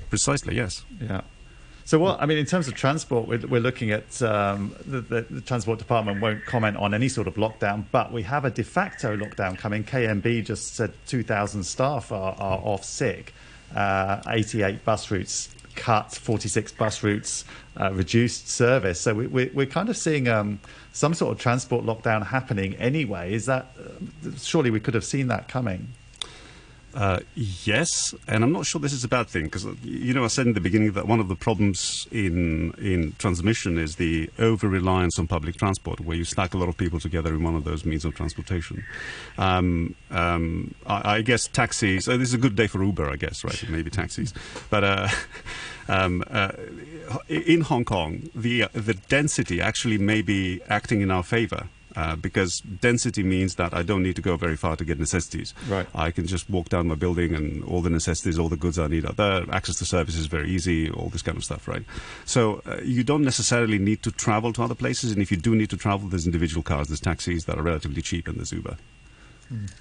Precisely, 0.09 0.55
yes. 0.55 0.83
Yeah. 1.00 1.21
So, 1.85 2.00
what 2.00 2.19
I 2.19 2.25
mean, 2.25 2.39
in 2.39 2.47
terms 2.47 2.67
of 2.67 2.74
transport, 2.74 3.27
we're, 3.27 3.45
we're 3.47 3.62
looking 3.62 3.91
at 3.91 4.19
um, 4.24 4.75
the, 4.88 5.01
the, 5.01 5.21
the, 5.29 5.41
Transport 5.41 5.77
Department 5.77 6.19
won't 6.19 6.43
comment 6.43 6.77
on 6.77 6.95
any 6.95 7.07
sort 7.07 7.27
of 7.27 7.35
lockdown, 7.35 7.85
but 7.91 8.12
we 8.12 8.24
have 8.24 8.43
a 8.43 8.50
de 8.50 8.63
facto 8.63 9.15
lockdown 9.15 9.55
coming. 9.55 9.83
KMB 9.83 10.45
just 10.45 10.74
said 10.75 10.93
2,000 11.05 11.63
staff 11.63 12.12
are, 12.12 12.33
are 12.39 12.57
off 12.57 12.83
sick, 12.83 13.35
uh, 13.75 14.19
88 14.27 14.83
bus 14.83 15.12
routes 15.12 15.50
cut, 15.75 16.12
46 16.12 16.71
bus 16.71 17.03
routes 17.03 17.45
uh, 17.79 17.91
reduced 17.94 18.50
service. 18.50 19.00
So, 19.01 19.13
we, 19.13 19.27
we, 19.27 19.51
we're 19.53 19.65
kind 19.65 19.89
of 19.89 19.98
seeing 19.98 20.27
um, 20.27 20.60
some 20.94 21.13
sort 21.13 21.32
of 21.34 21.39
transport 21.39 21.86
lockdown 21.86 22.25
happening 22.25 22.75
anyway. 22.75 23.34
Is 23.34 23.46
that 23.46 23.67
uh, 23.79 24.32
surely 24.38 24.70
we 24.70 24.79
could 24.79 24.94
have 24.94 25.05
seen 25.05 25.27
that 25.27 25.48
coming? 25.48 25.89
Uh, 26.96 27.20
yes, 27.36 28.16
and 28.25 28.42
I'm 28.42 28.54
not 28.54 28.66
sure 28.66 28.80
this 28.80 28.94
is 28.94 29.04
a 29.04 29.10
bad 29.10 29.28
thing 29.28 29.46
because 29.46 29.66
you 29.84 30.14
know 30.14 30.24
I 30.24 30.28
said 30.28 30.48
in 30.48 30.54
the 30.54 30.62
beginning 30.62 30.94
that 30.94 31.06
one 31.06 31.20
of 31.20 31.28
the 31.28 31.36
problems 31.36 32.08
in 32.10 32.74
in 32.78 33.14
transmission 33.18 33.78
is 33.78 33.98
the 33.98 34.30
over 34.40 34.70
reliance 34.70 35.20
on 35.20 35.28
public 35.28 35.58
transport, 35.58 36.00
where 36.00 36.16
you 36.16 36.24
stack 36.24 36.54
a 36.54 36.58
lot 36.58 36.70
of 36.70 36.78
people 36.78 37.02
together 37.02 37.34
in 37.34 37.44
one 37.44 37.54
of 37.54 37.66
those 37.66 37.84
means 37.84 38.06
of 38.06 38.16
transportation. 38.16 38.86
Um, 39.38 39.96
um, 40.10 40.74
I, 40.88 41.18
I, 41.18 41.22
guess 41.22 41.48
taxis. 41.50 42.06
This 42.06 42.30
is 42.30 42.34
a 42.34 42.38
good 42.38 42.56
day 42.56 42.68
for 42.68 42.82
Uber, 42.82 43.10
I 43.10 43.18
guess, 43.18 43.44
right? 43.44 43.62
Maybe 43.70 43.90
taxis, 43.90 44.34
but. 44.70 44.84
Uh, 44.86 45.10
um, 45.90 46.24
uh, 46.32 46.52
in 47.28 47.62
Hong 47.62 47.84
Kong, 47.84 48.30
the 48.34 48.64
uh, 48.64 48.68
the 48.72 48.94
density 48.94 49.60
actually 49.60 49.98
may 49.98 50.22
be 50.22 50.62
acting 50.70 51.02
in 51.02 51.12
our 51.12 51.24
favour 51.24 51.68
uh, 51.96 52.16
because 52.16 52.60
density 52.60 53.24
means 53.24 53.56
that 53.56 53.74
I 53.74 53.84
don't 53.84 54.04
need 54.04 54.16
to 54.16 54.22
go 54.22 54.38
very 54.38 54.56
far 54.56 54.75
to 54.75 54.86
get 54.86 55.00
necessities. 55.00 55.54
Right. 55.68 55.88
I 55.96 56.12
can 56.12 56.28
just 56.28 56.50
walk 56.50 56.70
down 56.70 56.88
my 56.88 56.96
building 56.96 57.34
and 57.34 57.64
all 57.64 57.82
the 57.82 57.90
necessities, 57.90 58.38
all 58.38 58.50
the 58.50 58.58
goods 58.58 58.78
I 58.80 58.88
need 58.88 59.06
are 59.06 59.14
there. 59.14 59.46
Access 59.52 59.78
to 59.80 59.86
services 59.86 60.22
is 60.22 60.25
very 60.28 60.50
easy, 60.50 60.90
all 60.90 61.10
this 61.10 61.22
kind 61.22 61.38
of 61.38 61.44
stuff, 61.44 61.68
right? 61.68 61.84
So 62.25 62.62
uh, 62.66 62.78
you 62.84 63.04
don't 63.04 63.24
necessarily 63.24 63.80
need 63.80 64.04
to 64.04 64.12
travel 64.12 64.54
to 64.54 64.64
other 64.64 64.75
places, 64.75 65.12
and 65.12 65.22
if 65.22 65.32
you 65.32 65.38
do 65.38 65.56
need 65.56 65.70
to 65.70 65.78
travel, 65.78 66.10
there's 66.10 66.25
individual 66.25 66.64
cars, 66.64 66.88
there's 66.88 67.00
taxis 67.00 67.46
that 67.46 67.58
are 67.58 67.64
relatively 67.64 68.02
cheap, 68.02 68.28
and 68.28 68.38
there's 68.38 68.52
Uber. 68.52 68.78
Mm. 69.52 69.72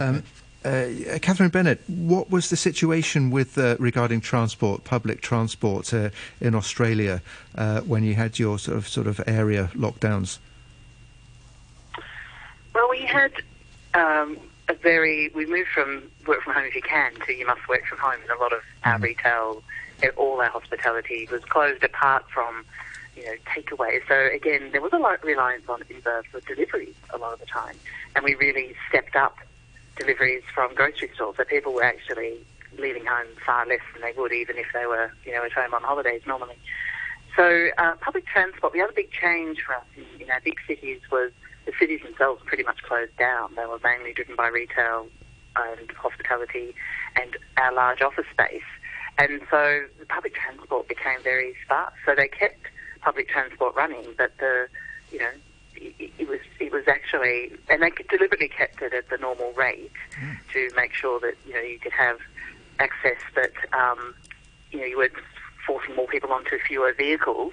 Um, 0.00 0.22
uh, 0.64 1.18
Catherine 1.20 1.50
Bennett, 1.50 1.82
what 1.88 2.30
was 2.30 2.48
the 2.48 2.56
situation 2.56 3.30
with 3.30 3.58
uh, 3.58 3.76
regarding 3.78 4.22
transport, 4.22 4.84
public 4.84 5.20
transport 5.20 5.92
uh, 5.92 6.08
in 6.40 6.54
Australia 6.54 7.20
uh, 7.54 7.82
when 7.82 8.02
you 8.02 8.14
had 8.14 8.38
your 8.38 8.58
sort 8.58 8.78
of 8.78 8.88
sort 8.88 9.06
of 9.06 9.20
area 9.26 9.70
lockdowns? 9.74 10.38
Had 13.14 13.32
um, 13.94 14.38
a 14.68 14.74
very, 14.74 15.30
we 15.34 15.46
moved 15.46 15.68
from 15.68 16.02
work 16.26 16.42
from 16.42 16.54
home 16.54 16.64
if 16.64 16.74
you 16.74 16.82
can 16.82 17.14
to 17.26 17.32
you 17.32 17.46
must 17.46 17.66
work 17.68 17.86
from 17.86 17.98
home. 17.98 18.20
And 18.22 18.30
a 18.30 18.40
lot 18.40 18.52
of 18.52 18.60
our 18.84 18.94
mm-hmm. 18.94 19.04
retail, 19.04 19.62
all 20.16 20.40
our 20.40 20.50
hospitality 20.50 21.28
was 21.30 21.44
closed 21.44 21.82
apart 21.84 22.24
from, 22.32 22.64
you 23.16 23.24
know, 23.24 23.34
takeaway. 23.46 24.00
So 24.08 24.28
again, 24.34 24.70
there 24.72 24.80
was 24.80 24.92
a 24.92 24.98
lot 24.98 25.14
of 25.14 25.24
reliance 25.24 25.64
on 25.68 25.82
Uber 25.88 26.24
for 26.30 26.40
deliveries 26.40 26.94
a 27.10 27.18
lot 27.18 27.32
of 27.32 27.40
the 27.40 27.46
time. 27.46 27.76
And 28.16 28.24
we 28.24 28.34
really 28.34 28.74
stepped 28.88 29.16
up 29.16 29.38
deliveries 29.96 30.42
from 30.54 30.74
grocery 30.74 31.10
stores. 31.14 31.36
So 31.36 31.44
people 31.44 31.72
were 31.72 31.84
actually 31.84 32.38
leaving 32.78 33.06
home 33.06 33.28
far 33.46 33.66
less 33.66 33.80
than 33.92 34.02
they 34.02 34.12
would 34.18 34.32
even 34.32 34.56
if 34.56 34.66
they 34.72 34.86
were, 34.86 35.12
you 35.24 35.32
know, 35.32 35.44
at 35.44 35.52
home 35.52 35.74
on 35.74 35.82
holidays 35.82 36.22
normally. 36.26 36.56
So 37.36 37.68
uh, 37.78 37.94
public 38.00 38.26
transport, 38.26 38.72
the 38.72 38.80
other 38.80 38.92
big 38.92 39.10
change 39.10 39.60
for 39.60 39.74
us 39.74 39.84
in, 39.96 40.22
in 40.22 40.30
our 40.30 40.40
big 40.40 40.56
cities 40.66 41.00
was 41.10 41.32
the 41.66 41.72
cities 41.78 42.00
themselves 42.02 42.42
pretty 42.44 42.64
much 42.64 42.82
closed 42.82 43.16
down. 43.16 43.54
They 43.54 43.66
were 43.66 43.80
mainly 43.82 44.12
driven 44.12 44.36
by 44.36 44.48
retail 44.48 45.06
and 45.56 45.90
hospitality 45.92 46.74
and 47.16 47.36
our 47.56 47.72
large 47.72 48.02
office 48.02 48.26
space. 48.32 48.62
And 49.18 49.40
so 49.50 49.84
the 49.98 50.06
public 50.06 50.34
transport 50.34 50.88
became 50.88 51.22
very 51.22 51.54
sparse. 51.64 51.94
So 52.04 52.14
they 52.14 52.28
kept 52.28 52.66
public 53.00 53.28
transport 53.28 53.74
running, 53.76 54.14
but 54.18 54.32
the, 54.38 54.66
you 55.12 55.18
know, 55.18 55.30
it, 55.76 56.10
it 56.18 56.28
was 56.28 56.40
it 56.60 56.72
was 56.72 56.84
actually, 56.88 57.52
and 57.68 57.82
they 57.82 57.90
deliberately 58.08 58.48
kept 58.48 58.82
it 58.82 58.92
at 58.92 59.08
the 59.08 59.18
normal 59.18 59.52
rate 59.52 59.92
mm. 60.20 60.36
to 60.52 60.70
make 60.76 60.92
sure 60.92 61.20
that 61.20 61.34
you 61.46 61.52
know 61.52 61.60
you 61.60 61.78
could 61.78 61.92
have 61.92 62.18
access 62.78 63.18
that 63.34 63.52
um, 63.72 64.14
you 64.70 64.80
know 64.80 64.86
you 64.86 64.96
weren't 64.96 65.12
forcing 65.66 65.94
more 65.96 66.06
people 66.06 66.32
onto 66.32 66.58
fewer 66.58 66.92
vehicles, 66.92 67.52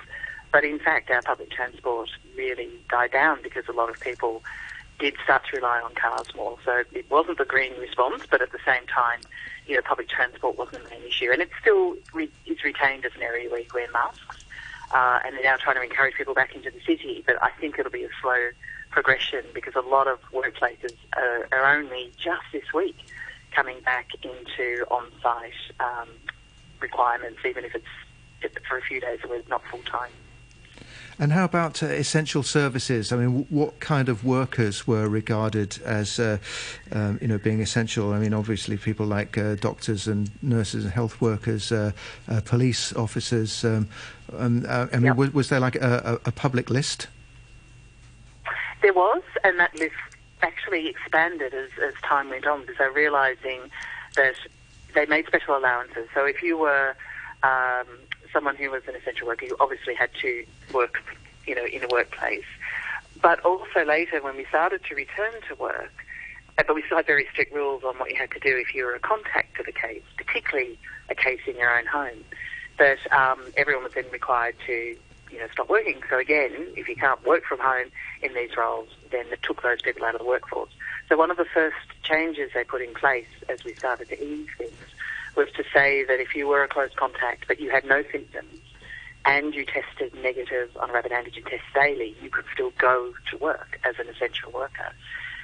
but 0.51 0.63
in 0.63 0.79
fact, 0.79 1.09
our 1.09 1.21
public 1.21 1.49
transport 1.51 2.09
really 2.35 2.69
died 2.89 3.11
down 3.11 3.39
because 3.41 3.67
a 3.67 3.71
lot 3.71 3.89
of 3.89 3.99
people 3.99 4.43
did 4.99 5.15
start 5.23 5.43
to 5.49 5.57
rely 5.57 5.81
on 5.81 5.93
cars 5.95 6.27
more. 6.35 6.57
So 6.63 6.83
it 6.93 7.09
wasn't 7.09 7.37
the 7.37 7.45
green 7.45 7.73
response, 7.79 8.23
but 8.29 8.41
at 8.41 8.51
the 8.51 8.59
same 8.65 8.85
time, 8.87 9.21
you 9.65 9.75
know, 9.75 9.81
public 9.81 10.09
transport 10.09 10.57
wasn't 10.57 10.89
main 10.89 11.01
issue. 11.03 11.29
And 11.31 11.41
it 11.41 11.49
still 11.59 11.95
re- 12.13 12.29
is 12.45 12.63
retained 12.63 13.05
as 13.05 13.13
an 13.15 13.23
area 13.23 13.49
where 13.49 13.61
you 13.61 13.67
wear 13.73 13.91
masks. 13.91 14.45
Uh, 14.93 15.19
and 15.25 15.35
they're 15.35 15.43
now 15.43 15.55
trying 15.55 15.77
to 15.77 15.81
encourage 15.81 16.15
people 16.15 16.33
back 16.33 16.53
into 16.53 16.69
the 16.69 16.81
city. 16.81 17.23
But 17.25 17.41
I 17.41 17.49
think 17.59 17.79
it'll 17.79 17.91
be 17.91 18.03
a 18.03 18.09
slow 18.21 18.49
progression 18.91 19.45
because 19.53 19.73
a 19.75 19.81
lot 19.81 20.07
of 20.07 20.19
workplaces 20.33 20.93
are, 21.15 21.47
are 21.51 21.77
only 21.77 22.11
just 22.17 22.43
this 22.51 22.73
week 22.73 22.97
coming 23.51 23.79
back 23.81 24.09
into 24.21 24.85
on-site 24.91 25.53
um, 25.79 26.09
requirements, 26.79 27.39
even 27.45 27.63
if 27.63 27.73
it's 27.73 27.85
for 28.67 28.77
a 28.77 28.81
few 28.81 28.99
days 28.99 29.19
a 29.23 29.27
week, 29.27 29.47
not 29.49 29.61
full 29.69 29.81
time. 29.83 30.11
And 31.21 31.31
how 31.33 31.45
about 31.45 31.83
uh, 31.83 31.85
essential 31.85 32.41
services? 32.41 33.11
I 33.11 33.15
mean, 33.17 33.27
w- 33.27 33.45
what 33.51 33.79
kind 33.79 34.09
of 34.09 34.25
workers 34.25 34.87
were 34.87 35.07
regarded 35.07 35.77
as, 35.85 36.19
uh, 36.19 36.39
um, 36.91 37.19
you 37.21 37.27
know, 37.27 37.37
being 37.37 37.61
essential? 37.61 38.11
I 38.11 38.17
mean, 38.17 38.33
obviously, 38.33 38.75
people 38.75 39.05
like 39.05 39.37
uh, 39.37 39.53
doctors 39.53 40.07
and 40.07 40.31
nurses 40.41 40.83
and 40.83 40.91
health 40.91 41.21
workers, 41.21 41.71
uh, 41.71 41.91
uh, 42.27 42.41
police 42.43 42.91
officers. 42.93 43.63
Um, 43.63 43.87
um, 44.35 44.65
uh, 44.67 44.87
I 44.91 44.95
mean, 44.95 45.05
Yep. 45.05 45.15
was, 45.15 45.33
was 45.35 45.49
there 45.49 45.59
like 45.59 45.75
a, 45.75 46.19
a, 46.25 46.29
a 46.29 46.31
public 46.31 46.71
list? 46.71 47.07
There 48.81 48.93
was, 48.93 49.21
and 49.43 49.59
that 49.59 49.75
list 49.75 49.93
actually 50.41 50.87
expanded 50.87 51.53
as, 51.53 51.69
as 51.85 51.93
time 52.01 52.29
went 52.29 52.47
on 52.47 52.61
because 52.61 52.79
they're 52.79 52.91
realising 52.91 53.59
that 54.15 54.33
they 54.95 55.05
made 55.05 55.27
special 55.27 55.55
allowances. 55.55 56.07
So 56.15 56.25
if 56.25 56.41
you 56.41 56.57
were 56.57 56.95
um, 57.43 57.85
someone 58.33 58.55
who 58.55 58.69
was 58.69 58.83
an 58.87 58.95
essential 58.95 59.27
worker, 59.27 59.45
you 59.45 59.55
obviously 59.59 59.93
had 59.95 60.09
to 60.21 60.45
work, 60.73 61.01
you 61.45 61.55
know, 61.55 61.65
in 61.65 61.83
a 61.83 61.87
workplace. 61.87 62.45
But 63.21 63.39
also 63.41 63.85
later, 63.85 64.21
when 64.21 64.35
we 64.35 64.45
started 64.45 64.83
to 64.85 64.95
return 64.95 65.33
to 65.47 65.55
work, 65.55 65.93
uh, 66.57 66.63
but 66.65 66.75
we 66.75 66.83
still 66.83 66.97
had 66.97 67.05
very 67.05 67.27
strict 67.31 67.53
rules 67.53 67.83
on 67.83 67.95
what 67.95 68.09
you 68.09 68.17
had 68.17 68.31
to 68.31 68.39
do 68.39 68.57
if 68.57 68.73
you 68.73 68.85
were 68.85 68.95
a 68.95 68.99
contact 68.99 69.59
of 69.59 69.67
a 69.67 69.71
case, 69.71 70.03
particularly 70.17 70.77
a 71.09 71.15
case 71.15 71.41
in 71.47 71.55
your 71.55 71.77
own 71.77 71.85
home. 71.85 72.23
But 72.77 72.99
um, 73.11 73.41
everyone 73.57 73.83
was 73.83 73.93
then 73.93 74.09
required 74.11 74.55
to, 74.65 74.73
you 75.31 75.39
know, 75.39 75.47
stop 75.51 75.69
working. 75.69 76.01
So 76.09 76.17
again, 76.17 76.51
if 76.75 76.87
you 76.87 76.95
can't 76.95 77.23
work 77.25 77.43
from 77.45 77.59
home 77.59 77.87
in 78.21 78.33
these 78.33 78.55
roles, 78.57 78.89
then 79.11 79.25
it 79.31 79.43
took 79.43 79.61
those 79.61 79.81
people 79.81 80.03
out 80.05 80.15
of 80.15 80.19
the 80.19 80.27
workforce. 80.27 80.71
So 81.09 81.17
one 81.17 81.29
of 81.29 81.37
the 81.37 81.45
first 81.45 81.77
changes 82.03 82.51
they 82.53 82.63
put 82.63 82.81
in 82.81 82.93
place 82.93 83.27
as 83.49 83.63
we 83.63 83.73
started 83.75 84.09
to 84.09 84.23
ease 84.23 84.47
things 84.57 84.71
was 85.35 85.47
to 85.55 85.63
say 85.73 86.03
that 86.05 86.19
if 86.19 86.35
you 86.35 86.47
were 86.47 86.63
a 86.63 86.67
close 86.67 86.91
contact 86.95 87.45
but 87.47 87.59
you 87.59 87.69
had 87.69 87.85
no 87.85 88.03
symptoms 88.11 88.59
and 89.25 89.53
you 89.53 89.65
tested 89.65 90.13
negative 90.21 90.69
on 90.79 90.89
a 90.89 90.93
rapid 90.93 91.11
antigen 91.11 91.43
test 91.47 91.63
daily, 91.75 92.15
you 92.21 92.29
could 92.29 92.45
still 92.53 92.71
go 92.79 93.13
to 93.29 93.37
work 93.37 93.79
as 93.83 93.95
an 93.99 94.07
essential 94.07 94.51
worker. 94.51 94.93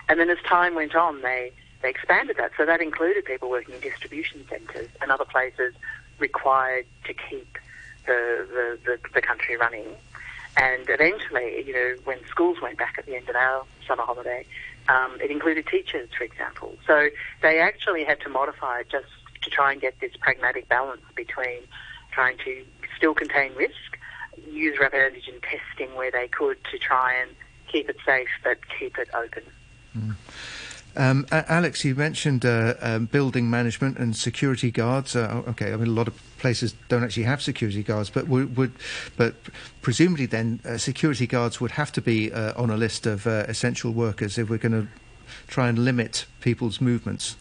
And 0.10 0.20
then 0.20 0.30
as 0.30 0.38
time 0.48 0.74
went 0.74 0.96
on, 0.96 1.22
they, 1.22 1.52
they 1.82 1.90
expanded 1.90 2.38
that. 2.38 2.52
So 2.58 2.66
that 2.66 2.82
included 2.82 3.26
people 3.26 3.50
working 3.50 3.76
in 3.76 3.82
distribution 3.82 4.46
centres 4.50 4.90
and 5.02 5.12
other 5.12 5.26
places 5.26 5.76
required 6.18 6.86
to 7.06 7.14
keep 7.14 7.58
the, 8.08 8.48
the, 8.50 8.80
the, 8.84 9.10
the 9.14 9.22
country 9.22 9.58
running. 9.58 9.86
And 10.56 10.90
eventually, 10.90 11.64
you 11.68 11.74
know, 11.74 11.96
when 12.06 12.26
schools 12.26 12.58
went 12.62 12.80
back 12.80 12.96
at 12.98 13.06
the 13.06 13.16
end 13.16 13.30
of 13.30 13.36
our 13.36 13.64
summer 13.88 14.04
holiday, 14.04 14.46
um, 14.90 15.20
it 15.22 15.30
included 15.30 15.68
teachers, 15.68 16.10
for 16.18 16.24
example. 16.24 16.76
So 16.88 17.10
they 17.44 17.60
actually 17.60 18.06
had 18.06 18.22
to 18.22 18.30
modify 18.30 18.84
just 18.84 19.06
to 19.48 19.56
try 19.56 19.72
and 19.72 19.82
get 19.82 20.00
this 20.00 20.12
pragmatic 20.20 20.68
balance 20.68 21.02
between 21.16 21.62
trying 22.12 22.38
to 22.46 22.66
still 22.98 23.14
contain 23.14 23.54
risk, 23.56 23.98
use 24.50 24.78
rapid 24.80 25.14
antigen 25.14 25.42
testing 25.42 25.96
where 25.96 26.12
they 26.12 26.28
could 26.28 26.58
to 26.72 26.78
try 26.78 27.14
and 27.14 27.32
keep 27.72 27.90
it 27.90 27.98
safe, 28.06 28.30
but 28.44 28.58
keep 28.80 28.98
it 28.98 29.10
open. 29.14 29.44
Um, 30.96 31.28
Alex, 31.32 31.86
you 31.86 31.94
mentioned 31.94 32.44
uh, 32.44 32.74
um, 32.82 33.06
building 33.06 33.52
management 33.52 34.00
and 34.00 34.16
security 34.16 34.72
guards. 34.72 35.16
Uh, 35.16 35.44
okay, 35.48 35.72
I 35.72 35.76
mean 35.76 35.90
a 35.90 35.92
lot 35.92 36.08
of 36.08 36.20
places 36.40 36.74
don't 36.90 37.04
actually 37.04 37.24
have 37.24 37.40
security 37.40 37.84
guards, 37.84 38.10
but 38.10 38.28
would, 38.28 38.58
would 38.58 38.72
but 39.16 39.36
presumably 39.84 40.26
then 40.26 40.60
uh, 40.66 40.78
security 40.78 41.28
guards 41.28 41.62
would 41.62 41.72
have 41.72 41.92
to 41.92 42.02
be 42.02 42.32
uh, 42.32 42.54
on 42.60 42.72
a 42.72 42.78
list 42.78 43.06
of 43.06 43.28
uh, 43.28 43.46
essential 43.48 43.92
workers 43.92 44.40
if 44.40 44.50
we're 44.50 44.58
going 44.58 44.72
to 44.72 44.88
try 45.48 45.70
and 45.70 45.78
limit 45.78 46.26
people's 46.42 46.82
movements. 46.82 47.36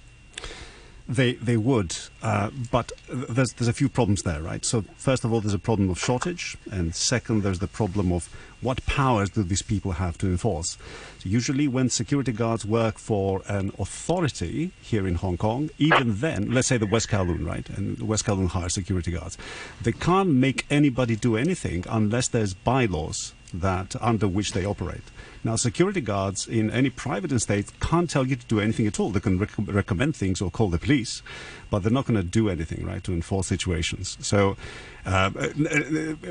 They 1.09 1.35
they 1.35 1.57
would, 1.57 1.97
uh, 2.21 2.51
but 2.73 2.91
there's 3.09 3.53
there's 3.53 3.69
a 3.69 3.73
few 3.73 3.89
problems 3.89 4.25
there, 4.25 4.43
right? 4.43 4.65
So 4.65 4.83
first 4.97 5.25
of 5.25 5.33
all, 5.33 5.41
there's 5.41 5.55
a 5.55 5.59
problem 5.59 5.89
of 5.89 6.01
shortage, 6.01 6.57
and 6.73 6.95
second, 6.97 7.45
there's 7.45 7.61
the 7.61 7.69
problem 7.69 8.11
of 8.11 8.29
what 8.61 8.85
powers 8.87 9.31
do 9.31 9.45
these 9.45 9.63
people 9.63 9.93
have 9.93 10.19
to 10.19 10.27
enforce. 10.27 10.77
So 11.19 11.29
usually, 11.29 11.69
when 11.69 11.91
security 11.91 12.33
guards 12.33 12.65
work 12.65 12.99
for 12.99 13.43
an 13.47 13.71
authority 13.79 14.73
here 14.83 15.07
in 15.07 15.15
Hong 15.17 15.37
Kong, 15.37 15.71
even 15.79 16.19
then, 16.19 16.51
let's 16.51 16.67
say 16.67 16.77
the 16.77 16.87
West 16.87 17.09
Kowloon, 17.09 17.47
right, 17.47 17.69
and 17.71 18.01
West 18.01 18.25
Kowloon 18.25 18.49
hires 18.49 18.75
security 18.75 19.13
guards, 19.13 19.39
they 19.83 19.93
can't 19.93 20.31
make 20.31 20.67
anybody 20.71 21.15
do 21.15 21.37
anything 21.37 21.85
unless 21.89 22.27
there's 22.27 22.55
bylaws 22.55 23.33
that 23.55 23.95
under 24.03 24.27
which 24.27 24.53
they 24.53 24.65
operate. 24.65 25.05
Now, 25.47 25.55
security 25.55 26.00
guards 26.00 26.49
in 26.49 26.73
any 26.73 26.91
private 26.91 27.31
estate 27.31 27.71
can't 27.79 28.11
tell 28.11 28.26
you 28.26 28.35
to 28.35 28.47
do 28.47 28.59
anything 28.59 28.88
at 28.88 28.99
all. 28.99 29.11
They 29.11 29.21
can 29.21 29.38
rec- 29.38 29.50
recommend 29.59 30.17
things 30.17 30.41
or 30.41 30.50
call 30.50 30.71
the 30.71 30.79
police, 30.79 31.23
but 31.71 31.85
they're 31.85 31.93
not 31.93 32.05
going 32.05 32.21
to 32.21 32.26
do 32.26 32.49
anything, 32.49 32.85
right, 32.85 33.03
to 33.05 33.12
enforce 33.12 33.47
situations. 33.47 34.19
So, 34.21 34.57
uh, 35.05 35.31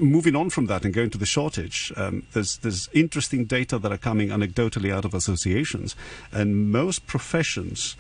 moving 0.02 0.36
on 0.36 0.50
from 0.50 0.66
that 0.66 0.84
and 0.84 0.94
going 0.94 1.12
to 1.12 1.18
the 1.18 1.26
shortage, 1.26 1.94
um, 1.96 2.24
there's 2.34 2.58
there's 2.58 2.90
interesting 2.92 3.46
data 3.46 3.80
that 3.80 3.90
are 3.90 3.98
coming 3.98 4.30
anecdotally 4.30 4.94
out 4.94 5.06
of 5.06 5.14
associations, 5.14 5.96
and 6.34 6.70
most 6.70 7.08
professions 7.08 7.96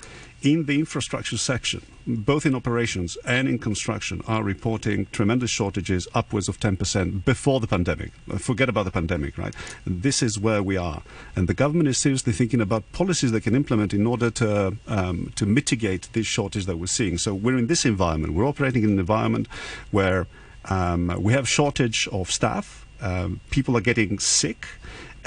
in 0.45 0.65
the 0.65 0.77
infrastructure 0.77 1.37
section, 1.37 1.81
both 2.05 2.45
in 2.45 2.53
operations 2.53 3.17
and 3.25 3.47
in 3.47 3.57
construction, 3.57 4.21
are 4.27 4.43
reporting 4.43 5.07
tremendous 5.11 5.49
shortages, 5.49 6.07
upwards 6.13 6.47
of 6.47 6.59
10% 6.59 7.25
before 7.25 7.59
the 7.59 7.67
pandemic. 7.67 8.11
Forget 8.37 8.69
about 8.69 8.85
the 8.85 8.91
pandemic, 8.91 9.37
right? 9.37 9.55
This 9.85 10.21
is 10.21 10.39
where 10.39 10.61
we 10.61 10.77
are. 10.77 11.01
And 11.35 11.47
the 11.47 11.53
government 11.53 11.89
is 11.89 11.97
seriously 11.97 12.33
thinking 12.33 12.61
about 12.61 12.89
policies 12.91 13.31
they 13.31 13.39
can 13.39 13.55
implement 13.55 13.93
in 13.93 14.05
order 14.05 14.29
to, 14.31 14.77
um, 14.87 15.31
to 15.35 15.45
mitigate 15.45 16.09
this 16.13 16.25
shortage 16.25 16.65
that 16.65 16.77
we're 16.77 16.87
seeing. 16.87 17.17
So 17.17 17.33
we're 17.33 17.57
in 17.57 17.67
this 17.67 17.85
environment. 17.85 18.33
We're 18.33 18.47
operating 18.47 18.83
in 18.83 18.91
an 18.91 18.99
environment 18.99 19.47
where 19.91 20.27
um, 20.65 21.21
we 21.21 21.33
have 21.33 21.47
shortage 21.47 22.07
of 22.11 22.31
staff. 22.31 22.85
Um, 23.01 23.41
people 23.49 23.75
are 23.77 23.81
getting 23.81 24.19
sick 24.19 24.67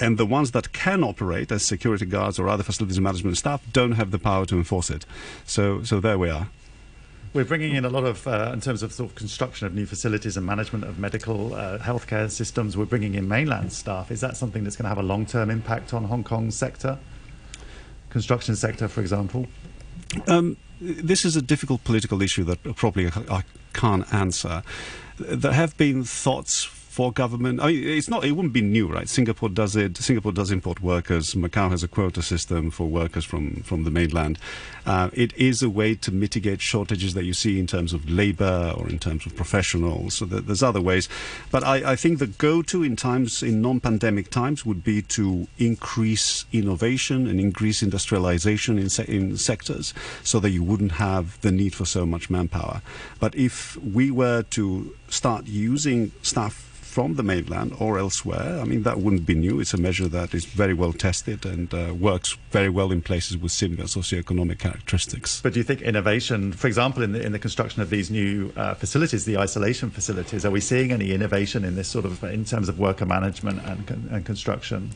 and 0.00 0.16
the 0.16 0.26
ones 0.26 0.52
that 0.52 0.72
can 0.72 1.02
operate 1.02 1.50
as 1.50 1.64
security 1.64 2.06
guards 2.06 2.38
or 2.38 2.48
other 2.48 2.62
facilities 2.62 3.00
management 3.00 3.36
staff 3.36 3.62
don't 3.72 3.92
have 3.92 4.10
the 4.10 4.18
power 4.18 4.46
to 4.46 4.56
enforce 4.56 4.90
it. 4.90 5.04
So, 5.44 5.82
so 5.82 6.00
there 6.00 6.18
we 6.18 6.30
are. 6.30 6.48
We're 7.34 7.44
bringing 7.44 7.74
in 7.74 7.84
a 7.84 7.90
lot 7.90 8.04
of, 8.04 8.26
uh, 8.26 8.50
in 8.54 8.60
terms 8.60 8.82
of 8.82 8.92
sort 8.92 9.10
of 9.10 9.16
construction 9.16 9.66
of 9.66 9.74
new 9.74 9.86
facilities 9.86 10.36
and 10.36 10.46
management 10.46 10.84
of 10.84 10.98
medical 10.98 11.54
uh, 11.54 11.78
healthcare 11.78 12.30
systems, 12.30 12.76
we're 12.76 12.86
bringing 12.86 13.14
in 13.14 13.28
mainland 13.28 13.72
staff. 13.72 14.10
Is 14.10 14.20
that 14.20 14.36
something 14.36 14.64
that's 14.64 14.76
going 14.76 14.84
to 14.84 14.88
have 14.88 14.98
a 14.98 15.02
long 15.02 15.26
term 15.26 15.50
impact 15.50 15.92
on 15.92 16.04
Hong 16.04 16.24
Kong's 16.24 16.56
sector? 16.56 16.98
Construction 18.08 18.56
sector, 18.56 18.88
for 18.88 19.02
example? 19.02 19.46
Um, 20.26 20.56
this 20.80 21.24
is 21.24 21.36
a 21.36 21.42
difficult 21.42 21.84
political 21.84 22.22
issue 22.22 22.44
that 22.44 22.62
probably 22.76 23.08
I 23.08 23.38
I 23.38 23.42
can't 23.74 24.12
answer. 24.12 24.62
There 25.18 25.52
have 25.52 25.76
been 25.76 26.04
thoughts 26.04 26.64
for 26.98 27.12
government. 27.12 27.60
I 27.60 27.68
mean, 27.68 27.86
it's 27.86 28.08
not. 28.08 28.24
It 28.24 28.32
wouldn't 28.32 28.52
be 28.52 28.60
new, 28.60 28.88
right? 28.88 29.08
Singapore 29.08 29.48
does 29.48 29.76
it. 29.76 29.96
Singapore 29.98 30.32
does 30.32 30.50
import 30.50 30.80
workers. 30.80 31.32
Macau 31.34 31.70
has 31.70 31.84
a 31.84 31.86
quota 31.86 32.22
system 32.22 32.72
for 32.72 32.88
workers 32.88 33.24
from 33.24 33.62
from 33.62 33.84
the 33.84 33.90
mainland. 33.92 34.36
Uh, 34.84 35.08
it 35.12 35.32
is 35.36 35.62
a 35.62 35.70
way 35.70 35.94
to 35.94 36.10
mitigate 36.10 36.60
shortages 36.60 37.14
that 37.14 37.22
you 37.22 37.32
see 37.32 37.60
in 37.60 37.68
terms 37.68 37.92
of 37.92 38.10
labour 38.10 38.74
or 38.76 38.88
in 38.88 38.98
terms 38.98 39.26
of 39.26 39.36
professionals. 39.36 40.14
So 40.14 40.24
there's 40.24 40.64
other 40.64 40.80
ways, 40.80 41.08
but 41.52 41.62
I, 41.62 41.92
I 41.92 41.94
think 41.94 42.18
the 42.18 42.26
go-to 42.26 42.82
in 42.82 42.96
times 42.96 43.44
in 43.44 43.62
non-pandemic 43.62 44.30
times 44.30 44.66
would 44.66 44.82
be 44.82 45.02
to 45.02 45.46
increase 45.56 46.46
innovation 46.52 47.28
and 47.28 47.38
increase 47.38 47.80
industrialization 47.80 48.76
in, 48.76 48.88
se- 48.88 49.06
in 49.06 49.36
sectors, 49.36 49.94
so 50.24 50.40
that 50.40 50.50
you 50.50 50.64
wouldn't 50.64 50.92
have 50.92 51.40
the 51.42 51.52
need 51.52 51.76
for 51.76 51.84
so 51.84 52.04
much 52.04 52.28
manpower. 52.28 52.82
But 53.20 53.36
if 53.36 53.76
we 53.76 54.10
were 54.10 54.42
to 54.58 54.96
start 55.08 55.46
using 55.46 56.10
staff 56.22 56.67
from 56.98 57.14
the 57.14 57.22
mainland 57.22 57.72
or 57.78 57.96
elsewhere. 57.96 58.58
I 58.60 58.64
mean, 58.64 58.82
that 58.82 58.98
wouldn't 58.98 59.24
be 59.24 59.36
new. 59.36 59.60
It's 59.60 59.72
a 59.72 59.76
measure 59.76 60.08
that 60.08 60.34
is 60.34 60.44
very 60.44 60.74
well 60.74 60.92
tested 60.92 61.46
and 61.46 61.72
uh, 61.72 61.94
works 61.94 62.36
very 62.50 62.68
well 62.68 62.90
in 62.90 63.02
places 63.02 63.36
with 63.36 63.52
similar 63.52 63.84
socioeconomic 63.84 64.58
characteristics. 64.58 65.40
But 65.40 65.52
do 65.52 65.60
you 65.60 65.64
think 65.64 65.80
innovation, 65.80 66.52
for 66.52 66.66
example, 66.66 67.04
in 67.04 67.12
the, 67.12 67.24
in 67.24 67.30
the 67.30 67.38
construction 67.38 67.82
of 67.82 67.90
these 67.90 68.10
new 68.10 68.52
uh, 68.56 68.74
facilities, 68.74 69.26
the 69.26 69.38
isolation 69.38 69.90
facilities, 69.90 70.44
are 70.44 70.50
we 70.50 70.60
seeing 70.60 70.90
any 70.90 71.12
innovation 71.12 71.64
in 71.64 71.76
this 71.76 71.86
sort 71.86 72.04
of, 72.04 72.24
in 72.24 72.44
terms 72.44 72.68
of 72.68 72.80
worker 72.80 73.06
management 73.06 73.60
and, 73.64 74.08
and 74.10 74.26
construction? 74.26 74.90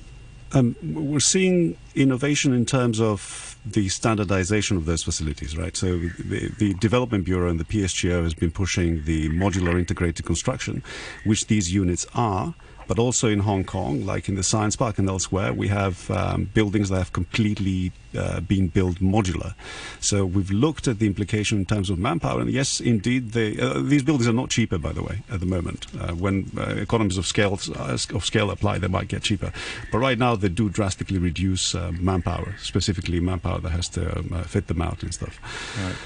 Um, 0.54 0.74
we're 0.82 1.20
seeing 1.20 1.76
innovation 1.94 2.52
in 2.52 2.66
terms 2.66 3.00
of 3.00 3.51
the 3.64 3.88
standardization 3.88 4.76
of 4.76 4.86
those 4.86 5.02
facilities, 5.02 5.56
right? 5.56 5.76
So 5.76 5.98
the, 5.98 6.74
Development 6.80 7.24
Bureau 7.24 7.48
and 7.48 7.60
the 7.60 7.64
PSGO 7.64 8.22
has 8.24 8.34
been 8.34 8.50
pushing 8.50 9.04
the 9.04 9.28
modular 9.30 9.78
integrated 9.78 10.26
construction, 10.26 10.82
which 11.24 11.46
these 11.46 11.72
units 11.72 12.06
are. 12.14 12.54
But 12.86 12.98
also 12.98 13.28
in 13.28 13.40
Hong 13.40 13.64
Kong, 13.64 14.04
like 14.04 14.28
in 14.28 14.34
the 14.34 14.42
Science 14.42 14.76
Park 14.76 14.98
and 14.98 15.08
elsewhere, 15.08 15.52
we 15.52 15.68
have 15.68 16.10
um, 16.10 16.50
buildings 16.54 16.88
that 16.88 16.98
have 16.98 17.12
completely 17.12 17.92
uh, 18.16 18.40
been 18.40 18.68
built 18.68 18.96
modular. 18.98 19.54
So 20.00 20.26
we've 20.26 20.50
looked 20.50 20.88
at 20.88 20.98
the 20.98 21.06
implication 21.06 21.58
in 21.58 21.64
terms 21.64 21.90
of 21.90 21.98
manpower, 21.98 22.40
and 22.40 22.50
yes, 22.50 22.80
indeed, 22.80 23.32
they, 23.32 23.58
uh, 23.58 23.80
these 23.80 24.02
buildings 24.02 24.28
are 24.28 24.32
not 24.32 24.50
cheaper, 24.50 24.78
by 24.78 24.92
the 24.92 25.02
way, 25.02 25.22
at 25.30 25.40
the 25.40 25.46
moment. 25.46 25.86
Uh, 25.98 26.12
when 26.12 26.50
uh, 26.56 26.74
economies 26.76 27.18
of 27.18 27.26
scale 27.26 27.58
uh, 27.76 27.98
of 28.14 28.24
scale 28.24 28.50
apply, 28.50 28.78
they 28.78 28.88
might 28.88 29.08
get 29.08 29.22
cheaper. 29.22 29.52
But 29.90 29.98
right 29.98 30.18
now, 30.18 30.36
they 30.36 30.48
do 30.48 30.68
drastically 30.68 31.18
reduce 31.18 31.74
uh, 31.74 31.92
manpower, 31.98 32.54
specifically 32.58 33.20
manpower 33.20 33.60
that 33.60 33.70
has 33.70 33.88
to 33.90 34.18
um, 34.18 34.44
fit 34.44 34.66
them 34.66 34.82
out 34.82 35.02
and 35.02 35.14
stuff. 35.14 35.38
Right. 35.82 35.96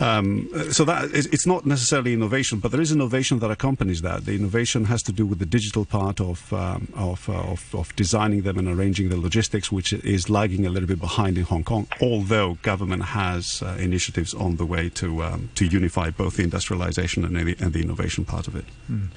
Um, 0.00 0.48
so 0.72 0.84
that 0.84 1.10
it's 1.12 1.46
not 1.46 1.66
necessarily 1.66 2.12
innovation, 2.12 2.58
but 2.58 2.72
there 2.72 2.80
is 2.80 2.90
innovation 2.90 3.38
that 3.38 3.50
accompanies 3.50 4.02
that. 4.02 4.24
The 4.24 4.34
innovation 4.34 4.86
has 4.86 5.04
to 5.04 5.12
do 5.12 5.24
with 5.24 5.38
the 5.38 5.46
digital 5.46 5.84
part 5.84 6.20
of 6.20 6.52
um, 6.52 6.88
of, 6.96 7.28
uh, 7.28 7.34
of, 7.34 7.72
of 7.74 7.94
designing 7.94 8.42
them 8.42 8.58
and 8.58 8.66
arranging 8.66 9.08
the 9.08 9.16
logistics, 9.16 9.70
which 9.70 9.92
is 9.92 10.28
lagging 10.28 10.66
a 10.66 10.70
little 10.70 10.88
bit 10.88 11.00
behind 11.00 11.38
in 11.38 11.44
Hong 11.44 11.62
Kong. 11.62 11.86
Although 12.00 12.58
government 12.62 13.04
has 13.04 13.62
uh, 13.62 13.76
initiatives 13.78 14.34
on 14.34 14.56
the 14.56 14.66
way 14.66 14.88
to 14.90 15.22
um, 15.22 15.50
to 15.54 15.64
unify 15.64 16.10
both 16.10 16.36
the 16.36 16.42
industrialization 16.42 17.24
and 17.24 17.36
the, 17.36 17.56
and 17.60 17.72
the 17.72 17.80
innovation 17.80 18.24
part 18.24 18.48
of 18.48 18.56
it. 18.56 18.64
Mm. 18.90 19.08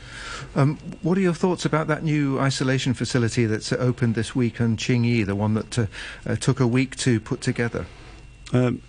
Um, 0.55 0.77
what 1.01 1.17
are 1.17 1.21
your 1.21 1.33
thoughts 1.33 1.65
about 1.65 1.87
that 1.87 2.03
new 2.03 2.39
isolation 2.39 2.93
facility 2.93 3.45
that's 3.45 3.73
opened 3.73 4.13
this 4.13 4.35
week 4.35 4.59
in 4.59 4.77
Tsing 4.77 5.03
Yi, 5.03 5.23
the 5.23 5.35
one 5.35 5.55
that 5.55 5.79
uh, 5.79 5.85
uh, 6.25 6.35
took 6.35 6.59
a 6.59 6.67
week 6.67 6.95
to 6.97 7.19
put 7.19 7.41
together? 7.41 7.87
Um, 8.53 8.81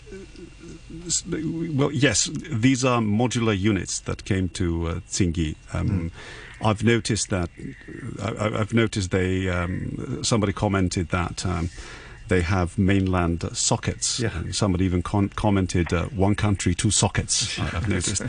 well, 1.30 1.92
yes, 1.92 2.30
these 2.50 2.84
are 2.84 3.00
modular 3.00 3.58
units 3.58 4.00
that 4.00 4.24
came 4.24 4.48
to 4.50 4.88
uh, 4.88 5.00
Tsing 5.08 5.34
Yi. 5.34 5.56
Um, 5.72 5.88
mm. 5.88 6.10
I've 6.66 6.82
noticed 6.82 7.30
that. 7.30 7.50
I, 8.22 8.58
have 8.58 8.74
noticed 8.74 9.10
they. 9.10 9.48
Um, 9.48 10.22
somebody 10.22 10.52
commented 10.52 11.10
that. 11.10 11.46
Um, 11.46 11.70
they 12.28 12.42
have 12.42 12.78
mainland 12.78 13.44
sockets. 13.56 14.20
Yeah. 14.20 14.30
somebody 14.52 14.84
even 14.84 15.02
con- 15.02 15.30
commented 15.30 15.92
uh, 15.92 16.06
one 16.06 16.34
country, 16.34 16.74
two 16.74 16.90
sockets, 16.90 17.58
I've 17.58 17.88
noticed. 17.96 18.22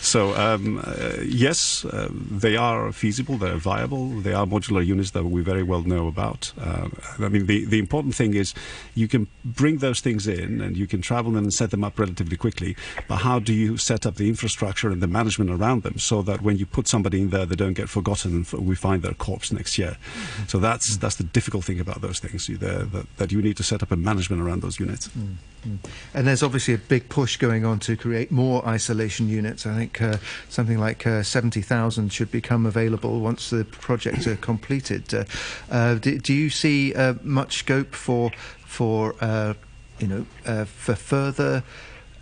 so, 0.00 0.34
um, 0.36 0.82
uh, 0.84 1.16
yes, 1.24 1.84
uh, 1.84 2.08
they 2.10 2.56
are 2.56 2.92
feasible, 2.92 3.36
they're 3.36 3.56
viable, 3.56 4.08
they 4.20 4.32
are 4.32 4.46
modular 4.46 4.84
units 4.84 5.10
that 5.12 5.24
we 5.24 5.42
very 5.42 5.62
well 5.62 5.82
know 5.82 6.06
about. 6.06 6.52
Uh, 6.60 6.88
I 7.18 7.28
mean, 7.28 7.46
the, 7.46 7.64
the 7.64 7.78
important 7.78 8.14
thing 8.14 8.34
is 8.34 8.54
you 8.94 9.08
can 9.08 9.26
bring 9.44 9.78
those 9.78 10.00
things 10.00 10.26
in 10.26 10.60
and 10.60 10.76
you 10.76 10.86
can 10.86 11.02
travel 11.02 11.32
them 11.32 11.44
and 11.44 11.54
set 11.54 11.70
them 11.70 11.84
up 11.84 11.98
relatively 11.98 12.36
quickly, 12.36 12.76
but 13.08 13.16
how 13.16 13.38
do 13.38 13.52
you 13.52 13.76
set 13.76 14.06
up 14.06 14.16
the 14.16 14.28
infrastructure 14.28 14.90
and 14.90 15.02
the 15.02 15.06
management 15.06 15.50
around 15.50 15.82
them 15.82 15.98
so 15.98 16.22
that 16.22 16.42
when 16.42 16.56
you 16.56 16.66
put 16.66 16.88
somebody 16.88 17.20
in 17.20 17.30
there, 17.30 17.46
they 17.46 17.56
don't 17.56 17.74
get 17.74 17.88
forgotten 17.88 18.46
and 18.52 18.66
we 18.66 18.74
find 18.74 19.02
their 19.02 19.14
corpse 19.14 19.52
next 19.52 19.78
year? 19.78 19.96
Mm-hmm. 20.00 20.46
So 20.46 20.58
that's, 20.58 20.96
that's 20.96 21.16
the 21.16 21.24
difficult 21.24 21.64
thing 21.64 21.80
about 21.80 22.00
those 22.00 22.18
things, 22.20 22.46
that, 22.46 23.06
that 23.16 23.32
you 23.32 23.39
you 23.40 23.48
need 23.48 23.56
to 23.56 23.62
set 23.62 23.82
up 23.82 23.90
a 23.90 23.96
management 23.96 24.42
around 24.42 24.60
those 24.60 24.78
units. 24.78 25.08
Mm, 25.08 25.36
mm. 25.66 25.78
And 26.12 26.26
there's 26.26 26.42
obviously 26.42 26.74
a 26.74 26.78
big 26.78 27.08
push 27.08 27.36
going 27.38 27.64
on 27.64 27.78
to 27.80 27.96
create 27.96 28.30
more 28.30 28.66
isolation 28.66 29.28
units. 29.28 29.66
I 29.66 29.74
think 29.74 30.02
uh, 30.02 30.18
something 30.48 30.78
like 30.78 31.06
uh, 31.06 31.22
70,000 31.22 32.12
should 32.12 32.30
become 32.30 32.66
available 32.66 33.20
once 33.20 33.50
the 33.50 33.64
projects 33.64 34.26
are 34.26 34.36
completed. 34.36 35.12
Uh, 35.14 35.24
uh 35.70 35.94
do, 35.94 36.18
do, 36.18 36.34
you 36.34 36.50
see 36.50 36.94
uh, 36.94 37.14
much 37.22 37.58
scope 37.58 37.94
for 37.94 38.30
for 38.66 39.14
uh, 39.20 39.54
you 39.98 40.06
know 40.06 40.64
for 40.66 40.94
further? 40.94 41.62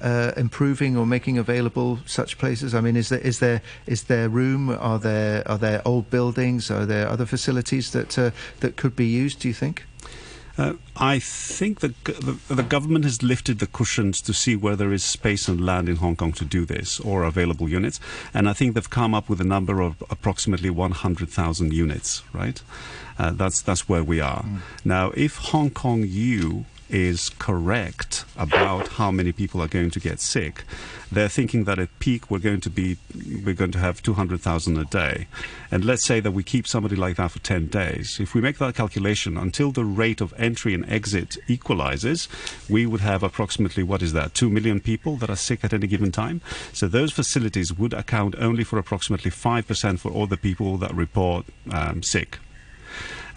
Improving 0.01 0.97
or 0.97 1.05
making 1.05 1.39
available 1.39 1.99
such 2.07 2.39
places? 2.39 2.73
I 2.73 2.81
mean, 2.81 2.95
is 2.95 3.09
there 3.09 3.19
is 3.19 3.41
there 3.41 3.63
is 3.87 4.05
there 4.05 4.29
room? 4.29 4.71
Are 4.71 5.01
there 5.01 5.43
are 5.51 5.59
there 5.59 5.83
old 5.85 6.09
buildings? 6.09 6.71
Are 6.71 6.87
there 6.87 7.09
other 7.09 7.27
facilities 7.27 7.91
that 7.91 8.11
that 8.61 8.77
could 8.77 8.95
be 8.95 9.07
used? 9.07 9.41
Do 9.41 9.49
you 9.49 9.55
think? 9.55 9.83
Uh, 10.59 10.73
I 10.97 11.21
think 11.21 11.81
the, 11.81 11.94
the, 12.05 12.55
the 12.55 12.64
government 12.64 13.05
has 13.05 13.23
lifted 13.23 13.61
the 13.61 13.68
cushions 13.68 14.21
to 14.23 14.35
see 14.35 14.57
where 14.57 14.75
there 14.75 14.92
is 14.92 15.05
space 15.05 15.47
and 15.47 15.64
land 15.64 15.88
in 15.88 15.97
Hong 15.97 16.16
Kong 16.16 16.33
to 16.33 16.44
do 16.44 16.64
this 16.64 16.99
or 16.99 17.23
available 17.23 17.68
units, 17.68 18.01
and 18.35 18.49
I 18.49 18.55
think 18.55 18.75
they've 18.75 18.90
come 18.90 19.14
up 19.14 19.29
with 19.29 19.40
a 19.40 19.44
number 19.44 19.81
of 19.81 20.03
approximately 20.11 20.68
100,000 20.68 21.73
units. 21.73 22.23
Right, 22.33 22.61
uh, 23.18 23.31
that's 23.31 23.62
that's 23.62 23.88
where 23.88 24.03
we 24.03 24.21
are 24.21 24.42
mm. 24.42 24.59
now. 24.85 25.12
If 25.14 25.37
Hong 25.37 25.71
Kong 25.71 26.05
U 26.05 26.64
is 26.90 27.31
correct 27.38 28.24
about 28.37 28.88
how 28.88 29.11
many 29.11 29.33
people 29.33 29.62
are 29.62 29.68
going 29.68 29.90
to 29.90 30.01
get 30.01 30.20
sick, 30.20 30.64
they're 31.11 31.29
thinking 31.29 31.64
that 31.64 31.79
at 31.79 31.98
peak 31.98 32.31
we're 32.31 32.38
going 32.38 32.61
to 32.61 32.70
be 32.70 32.96
we're 33.44 33.55
going 33.55 33.72
to 33.72 33.79
have 33.79 34.03
200,000 34.03 34.79
a 34.79 34.85
day. 34.85 35.27
And 35.70 35.85
let's 35.85 36.05
say 36.05 36.20
that 36.20 36.33
we 36.33 36.42
keep 36.42 36.66
somebody 36.66 36.96
like 36.96 37.16
that 37.16 37.31
for 37.31 37.38
10 37.38 37.66
days. 37.66 38.18
If 38.20 38.35
we 38.35 38.40
make 38.40 38.59
that 38.59 38.74
calculation 38.74 39.37
until 39.37 39.70
the 39.70 39.85
rate 39.85 40.20
of 40.20 40.35
entry 40.37 40.74
and 40.74 40.88
exit 40.90 41.37
equalizes, 41.46 42.29
we 42.68 42.87
would 42.87 43.01
have 43.01 43.22
approximately 43.22 43.83
what 43.83 44.03
is 44.03 44.12
that? 44.12 44.35
2 44.35 44.51
million 44.51 44.81
people 44.81 45.16
that 45.16 45.31
are 45.31 45.37
sick 45.37 45.64
at 45.64 45.72
any 45.72 45.87
given 45.87 46.12
time. 46.12 46.40
So 46.72 46.88
those 46.88 47.12
facilities 47.12 47.72
would 47.72 47.92
account 47.92 48.35
only 48.38 48.64
for 48.64 48.79
approximately 48.79 49.31
5% 49.31 49.98
for 49.98 50.11
all 50.11 50.27
the 50.27 50.37
people 50.37 50.77
that 50.79 50.94
report 50.94 51.46
um, 51.70 52.03
sick 52.03 52.38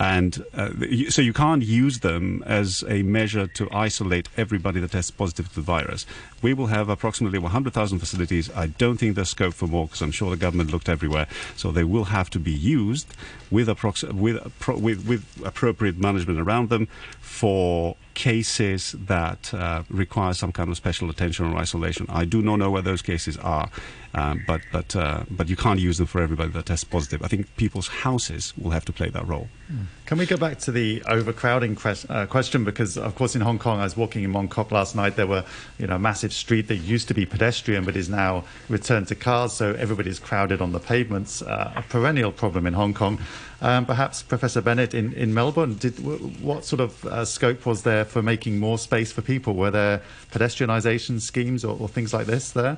and 0.01 0.43
uh, 0.55 0.71
so 1.09 1.21
you 1.21 1.31
can't 1.31 1.61
use 1.61 1.99
them 1.99 2.43
as 2.47 2.83
a 2.87 3.03
measure 3.03 3.45
to 3.45 3.69
isolate 3.71 4.29
everybody 4.35 4.79
that 4.79 4.93
tests 4.93 5.11
positive 5.11 5.49
to 5.49 5.55
the 5.55 5.61
virus. 5.61 6.07
We 6.41 6.55
will 6.55 6.65
have 6.67 6.89
approximately 6.89 7.37
100,000 7.37 7.99
facilities. 7.99 8.49
I 8.55 8.65
don't 8.65 8.97
think 8.97 9.13
there's 9.13 9.29
scope 9.29 9.53
for 9.53 9.67
more 9.67 9.85
because 9.85 10.01
I'm 10.01 10.09
sure 10.09 10.31
the 10.31 10.37
government 10.37 10.71
looked 10.71 10.89
everywhere. 10.89 11.27
So 11.55 11.71
they 11.71 11.83
will 11.83 12.05
have 12.05 12.31
to 12.31 12.39
be 12.39 12.51
used 12.51 13.13
with, 13.51 13.67
approx- 13.67 14.11
with, 14.11 14.41
with, 14.81 15.07
with 15.07 15.41
appropriate 15.45 15.97
management 15.97 16.39
around 16.39 16.69
them 16.69 16.87
for 17.19 17.95
cases 18.13 18.93
that 19.07 19.53
uh, 19.53 19.83
require 19.89 20.33
some 20.33 20.51
kind 20.51 20.69
of 20.69 20.77
special 20.77 21.09
attention 21.09 21.51
or 21.51 21.57
isolation. 21.57 22.05
I 22.09 22.25
do 22.25 22.41
not 22.41 22.57
know 22.57 22.69
where 22.69 22.81
those 22.81 23.01
cases 23.01 23.37
are, 23.37 23.69
um, 24.13 24.43
but 24.45 24.61
but 24.71 24.95
uh, 24.95 25.23
but 25.29 25.47
you 25.49 25.55
can't 25.55 25.79
use 25.79 25.97
them 25.97 26.07
for 26.07 26.21
everybody 26.21 26.51
that 26.51 26.65
tests 26.65 26.83
positive. 26.83 27.23
I 27.23 27.27
think 27.27 27.55
people's 27.55 27.87
houses 27.87 28.53
will 28.57 28.71
have 28.71 28.85
to 28.85 28.93
play 28.93 29.09
that 29.09 29.27
role. 29.27 29.47
Hmm. 29.67 29.83
Can 30.05 30.17
we 30.17 30.25
go 30.25 30.35
back 30.35 30.59
to 30.59 30.71
the 30.71 31.01
overcrowding 31.07 31.77
que- 31.77 32.07
uh, 32.09 32.25
question? 32.25 32.65
Because 32.65 32.97
of 32.97 33.15
course, 33.15 33.35
in 33.35 33.41
Hong 33.41 33.57
Kong, 33.57 33.79
I 33.79 33.83
was 33.83 33.95
walking 33.95 34.23
in 34.23 34.31
Mong 34.33 34.49
Kok 34.49 34.71
last 34.71 34.95
night. 34.95 35.15
There 35.15 35.27
were 35.27 35.45
you 35.79 35.87
know 35.87 35.95
a 35.95 35.99
massive 35.99 36.33
street 36.33 36.67
that 36.67 36.77
used 36.77 37.07
to 37.07 37.13
be 37.13 37.25
pedestrian, 37.25 37.85
but 37.85 37.95
is 37.95 38.09
now 38.09 38.43
returned 38.67 39.07
to 39.07 39.15
cars. 39.15 39.53
So 39.53 39.73
everybody's 39.73 40.19
crowded 40.19 40.61
on 40.61 40.73
the 40.73 40.79
pavements. 40.79 41.41
Uh, 41.41 41.71
a 41.77 41.81
perennial 41.81 42.33
problem 42.33 42.67
in 42.67 42.73
Hong 42.73 42.93
Kong. 42.93 43.19
Um, 43.61 43.85
perhaps 43.85 44.23
Professor 44.23 44.61
Bennett 44.61 44.93
in, 44.93 45.13
in 45.13 45.33
Melbourne, 45.33 45.75
did, 45.75 45.99
what 46.41 46.65
sort 46.65 46.79
of 46.79 47.05
uh, 47.05 47.25
scope 47.25 47.65
was 47.65 47.83
there 47.83 48.05
for 48.05 48.21
making 48.21 48.59
more 48.59 48.77
space 48.77 49.11
for 49.11 49.21
people? 49.21 49.53
Were 49.53 49.71
there 49.71 50.01
pedestrianisation 50.31 51.21
schemes 51.21 51.63
or, 51.63 51.77
or 51.79 51.87
things 51.87 52.13
like 52.13 52.25
this 52.27 52.51
there? 52.51 52.77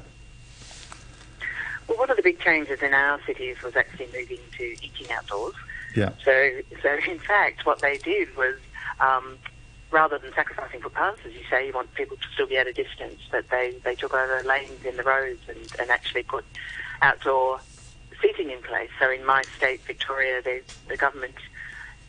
Well, 1.88 1.98
one 1.98 2.10
of 2.10 2.18
the 2.18 2.24
big 2.24 2.40
changes 2.40 2.82
in 2.82 2.94
our 2.94 3.20
cities 3.26 3.62
was 3.64 3.76
actually 3.76 4.08
moving 4.08 4.40
to 4.58 4.64
eating 4.64 5.12
outdoors. 5.12 5.56
Yeah. 5.96 6.12
So, 6.24 6.52
so 6.82 6.98
in 7.10 7.20
fact, 7.20 7.66
what 7.66 7.80
they 7.80 7.98
did 7.98 8.36
was, 8.36 8.56
um, 9.00 9.38
rather 9.92 10.18
than 10.18 10.34
sacrificing 10.34 10.82
footpaths, 10.82 11.20
as 11.26 11.34
you 11.34 11.44
say, 11.50 11.68
you 11.68 11.74
want 11.74 11.94
people 11.94 12.18
to 12.18 12.28
still 12.34 12.48
be 12.48 12.58
at 12.58 12.68
a 12.68 12.74
distance, 12.74 13.20
but 13.32 13.50
they, 13.50 13.76
they 13.84 13.96
took 13.96 14.14
over 14.14 14.42
lanes 14.44 14.84
in 14.86 14.98
the 14.98 15.04
roads 15.04 15.42
and, 15.48 15.60
and 15.80 15.90
actually 15.92 16.24
put 16.24 16.46
outdoor 17.02 17.60
seating 18.24 18.50
in 18.50 18.62
place. 18.64 18.90
So 19.00 19.12
in 19.12 19.26
my 19.26 19.44
state, 19.58 19.82
Victoria, 19.82 20.42
the 20.42 20.98
government 20.98 21.36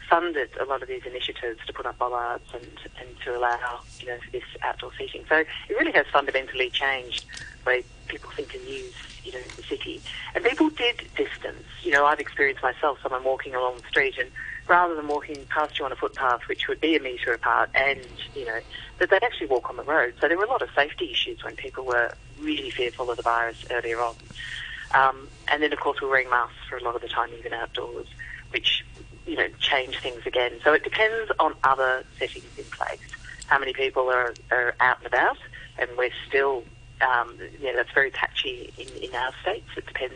funded 0.08 0.50
a 0.60 0.64
lot 0.64 0.82
of 0.82 0.88
these 0.88 1.02
initiatives 1.04 1.58
to 1.66 1.72
put 1.72 1.86
up 1.86 1.98
bollards 1.98 2.44
and, 2.52 2.66
and 3.00 3.08
to 3.24 3.36
allow, 3.36 3.80
you 3.98 4.06
know, 4.06 4.18
this 4.32 4.44
outdoor 4.62 4.92
seating. 4.96 5.24
So 5.28 5.36
it 5.38 5.46
really 5.70 5.92
has 5.92 6.06
fundamentally 6.12 6.70
changed 6.70 7.24
the 7.64 7.70
way 7.70 7.84
people 8.08 8.30
think 8.30 8.54
and 8.54 8.62
use, 8.64 8.94
you 9.24 9.32
know, 9.32 9.40
the 9.56 9.62
city. 9.62 10.00
And 10.34 10.44
people 10.44 10.68
did 10.68 10.98
distance. 11.16 11.64
You 11.82 11.92
know, 11.92 12.04
I've 12.04 12.20
experienced 12.20 12.62
myself 12.62 12.98
someone 13.02 13.24
walking 13.24 13.54
along 13.54 13.78
the 13.78 13.88
street 13.88 14.16
and 14.18 14.30
rather 14.68 14.94
than 14.94 15.08
walking 15.08 15.44
past 15.48 15.78
you 15.78 15.84
on 15.84 15.92
a 15.92 15.96
footpath, 15.96 16.42
which 16.48 16.68
would 16.68 16.80
be 16.80 16.96
a 16.96 17.00
metre 17.00 17.32
apart, 17.34 17.68
and, 17.74 18.00
you 18.34 18.46
know, 18.46 18.60
that 18.98 19.10
they'd 19.10 19.22
actually 19.22 19.46
walk 19.46 19.68
on 19.68 19.76
the 19.76 19.82
road. 19.82 20.14
So 20.20 20.28
there 20.28 20.38
were 20.38 20.44
a 20.44 20.48
lot 20.48 20.62
of 20.62 20.70
safety 20.74 21.10
issues 21.10 21.44
when 21.44 21.56
people 21.56 21.84
were 21.84 22.14
really 22.40 22.70
fearful 22.70 23.10
of 23.10 23.16
the 23.16 23.22
virus 23.22 23.64
earlier 23.70 24.00
on. 24.00 24.14
Um, 24.94 25.28
and 25.48 25.62
then, 25.62 25.72
of 25.72 25.80
course, 25.80 26.00
we're 26.00 26.08
wearing 26.08 26.30
masks 26.30 26.54
for 26.68 26.76
a 26.76 26.82
lot 26.82 26.94
of 26.94 27.02
the 27.02 27.08
time, 27.08 27.28
even 27.38 27.52
outdoors, 27.52 28.06
which, 28.50 28.84
you 29.26 29.36
know, 29.36 29.48
change 29.58 29.98
things 29.98 30.24
again. 30.26 30.52
So 30.62 30.72
it 30.72 30.84
depends 30.84 31.30
on 31.38 31.54
other 31.64 32.04
settings 32.18 32.46
in 32.56 32.64
place. 32.64 33.00
How 33.46 33.58
many 33.58 33.72
people 33.72 34.08
are, 34.08 34.34
are 34.50 34.74
out 34.80 34.98
and 34.98 35.06
about, 35.06 35.36
and 35.78 35.90
we're 35.98 36.10
still, 36.28 36.64
um, 37.00 37.36
yeah, 37.60 37.72
that's 37.74 37.92
very 37.92 38.10
patchy 38.10 38.72
in, 38.78 38.88
in 39.02 39.14
our 39.14 39.32
states. 39.42 39.68
It 39.76 39.86
depends 39.86 40.14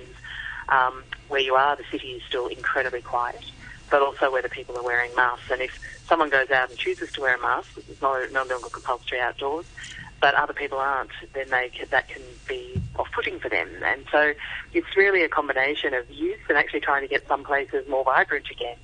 um, 0.69 1.03
where 1.29 1.41
you 1.41 1.55
are. 1.55 1.77
The 1.77 1.85
city 1.91 2.12
is 2.12 2.23
still 2.29 2.47
incredibly 2.47 3.03
quiet, 3.03 3.45
but 3.91 4.01
also 4.01 4.33
whether 4.33 4.49
people 4.49 4.77
are 4.79 4.85
wearing 4.85 5.14
masks. 5.14 5.51
And 5.51 5.61
if 5.61 5.79
someone 6.07 6.31
goes 6.31 6.51
out 6.51 6.71
and 6.71 6.79
chooses 6.79 7.12
to 7.12 7.21
wear 7.21 7.37
a 7.37 7.41
mask, 7.41 7.77
it's 7.77 8.01
no, 8.01 8.25
no 8.33 8.45
longer 8.45 8.69
compulsory 8.69 9.21
outdoors, 9.21 9.67
but 10.20 10.35
other 10.35 10.52
people 10.52 10.78
aren't, 10.78 11.11
then 11.33 11.48
they 11.50 11.70
can, 11.70 11.87
that 11.90 12.09
can 12.09 12.22
be 12.48 12.81
off-putting 12.98 13.38
for 13.38 13.48
them. 13.48 13.68
And 13.85 14.04
so 14.11 14.33
it's 14.72 14.96
really 14.96 15.22
a 15.22 15.28
combination 15.28 15.94
of 15.94 16.11
use 16.11 16.40
and 16.48 16.59
actually 16.59 16.81
trying 16.81 17.02
to 17.02 17.09
get 17.09 17.26
some 17.28 17.44
places 17.44 17.88
more 17.88 18.04
vibrant 18.04 18.50
again, 18.50 18.76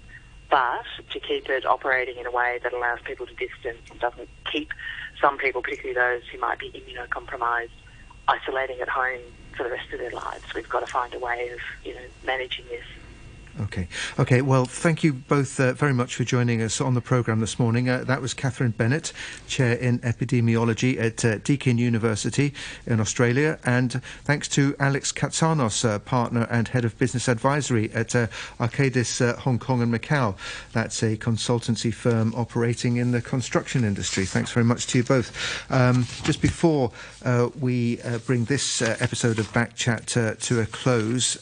but 0.51 0.85
to 1.11 1.21
keep 1.21 1.49
it 1.49 1.67
operating 1.67 2.19
in 2.19 2.27
a 2.27 2.31
way 2.31 2.61
that 2.63 2.73
allows 2.73 3.01
people 3.05 3.27
to 3.27 3.35
distance 3.35 3.81
and 3.91 3.99
doesn't 3.99 4.29
keep 4.51 4.71
some 5.21 5.39
people, 5.39 5.63
particularly 5.63 5.95
those 5.95 6.23
who 6.29 6.39
might 6.39 6.59
be 6.59 6.71
immunocompromised, 6.71 7.71
isolating 8.29 8.81
at 8.81 8.89
home 8.89 9.21
for 9.57 9.65
the 9.65 9.71
rest 9.71 9.93
of 9.93 9.99
their 9.99 10.13
lives. 10.13 10.45
We've 10.55 10.69
got 10.69 10.81
to 10.81 10.87
find 10.87 11.15
a 11.15 11.19
way 11.19 11.51
of, 11.51 11.61
you 11.85 11.95
know, 11.95 12.07
managing 12.25 12.65
this. 12.69 12.85
Okay. 13.61 13.87
Okay. 14.19 14.43
Well, 14.43 14.65
thank 14.65 15.05
you 15.05 15.13
both 15.13 15.61
uh, 15.61 15.75
very 15.75 15.95
much 15.95 16.17
for 16.17 16.25
joining 16.25 16.61
us 16.61 16.81
on 16.81 16.95
the 16.95 17.01
programme 17.01 17.39
this 17.39 17.57
morning. 17.57 17.89
Uh, 17.89 18.03
that 18.05 18.21
was 18.21 18.35
Catherine 18.35 18.73
Bennett, 18.73 19.13
Chair 19.47 19.75
in 19.75 20.01
Epidemiology 20.01 21.01
at 21.01 21.25
uh, 21.25 21.39
Deakin 21.39 21.79
University 21.79 22.53
in 22.85 22.99
Australia. 22.99 23.61
And 23.65 24.03
thanks 24.25 24.49
to 24.49 24.75
Alex 24.81 25.13
Katsanos, 25.13 25.85
uh, 25.89 26.01
Partner 26.01 26.49
and 26.51 26.67
Head 26.67 26.85
of 26.85 26.99
Business 26.99 27.29
Advisory 27.29 27.93
at 27.93 28.17
uh, 28.17 28.27
Arcadis 28.59 29.21
uh, 29.21 29.37
Hong 29.37 29.61
Kong 29.61 29.81
and 29.83 29.95
Macau. 29.95 30.37
That's 30.73 31.05
a 31.05 31.17
consultancy 31.17 31.95
firm 31.95 32.35
operating 32.35 32.97
in 32.97 33.13
the 33.13 33.23
construction 33.23 33.85
industry. 33.85 34.25
Thanks 34.25 34.51
very 34.51 34.65
much 34.65 34.89
to 34.89 34.99
you 34.99 35.05
both. 35.05 35.31
Um, 35.71 36.07
just 36.25 36.43
before 36.43 36.91
we 37.61 38.01
bring 38.27 38.45
this 38.47 38.83
episode 38.83 39.39
of 39.39 39.53
Back 39.53 39.77
Backchat 39.77 40.39
to 40.41 40.61
a 40.61 40.67
close, 40.67 41.39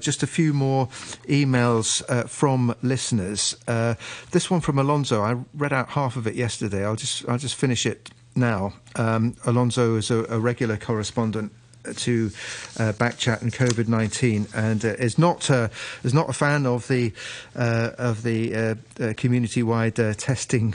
just 0.00 0.22
a 0.22 0.26
few 0.26 0.52
more 0.52 0.88
emails 1.30 2.02
uh, 2.08 2.24
from 2.24 2.74
listeners. 2.82 3.56
Uh, 3.66 3.94
this 4.32 4.50
one 4.50 4.60
from 4.60 4.78
Alonso, 4.78 5.22
I 5.22 5.36
read 5.54 5.72
out 5.72 5.90
half 5.90 6.16
of 6.16 6.26
it 6.26 6.34
yesterday. 6.34 6.84
I'll 6.84 6.96
just 6.96 7.26
I'll 7.28 7.38
just 7.38 7.54
finish 7.54 7.86
it 7.86 8.10
now. 8.34 8.74
Um, 8.96 9.36
Alonso 9.46 9.96
is 9.96 10.10
a, 10.10 10.24
a, 10.24 10.38
regular 10.38 10.76
correspondent 10.76 11.52
to 11.96 12.30
uh, 12.78 12.92
Backchat 12.92 13.42
and 13.42 13.52
COVID 13.52 13.88
nineteen, 13.88 14.46
and 14.54 14.84
uh, 14.84 14.88
is 14.98 15.18
not 15.18 15.50
uh, 15.50 15.68
is 16.02 16.12
not 16.12 16.28
a 16.28 16.32
fan 16.32 16.66
of 16.66 16.88
the 16.88 17.12
uh, 17.56 17.90
of 17.96 18.22
the 18.22 18.54
uh, 18.54 19.12
community 19.16 19.62
wide 19.62 19.96
testing 20.18 20.74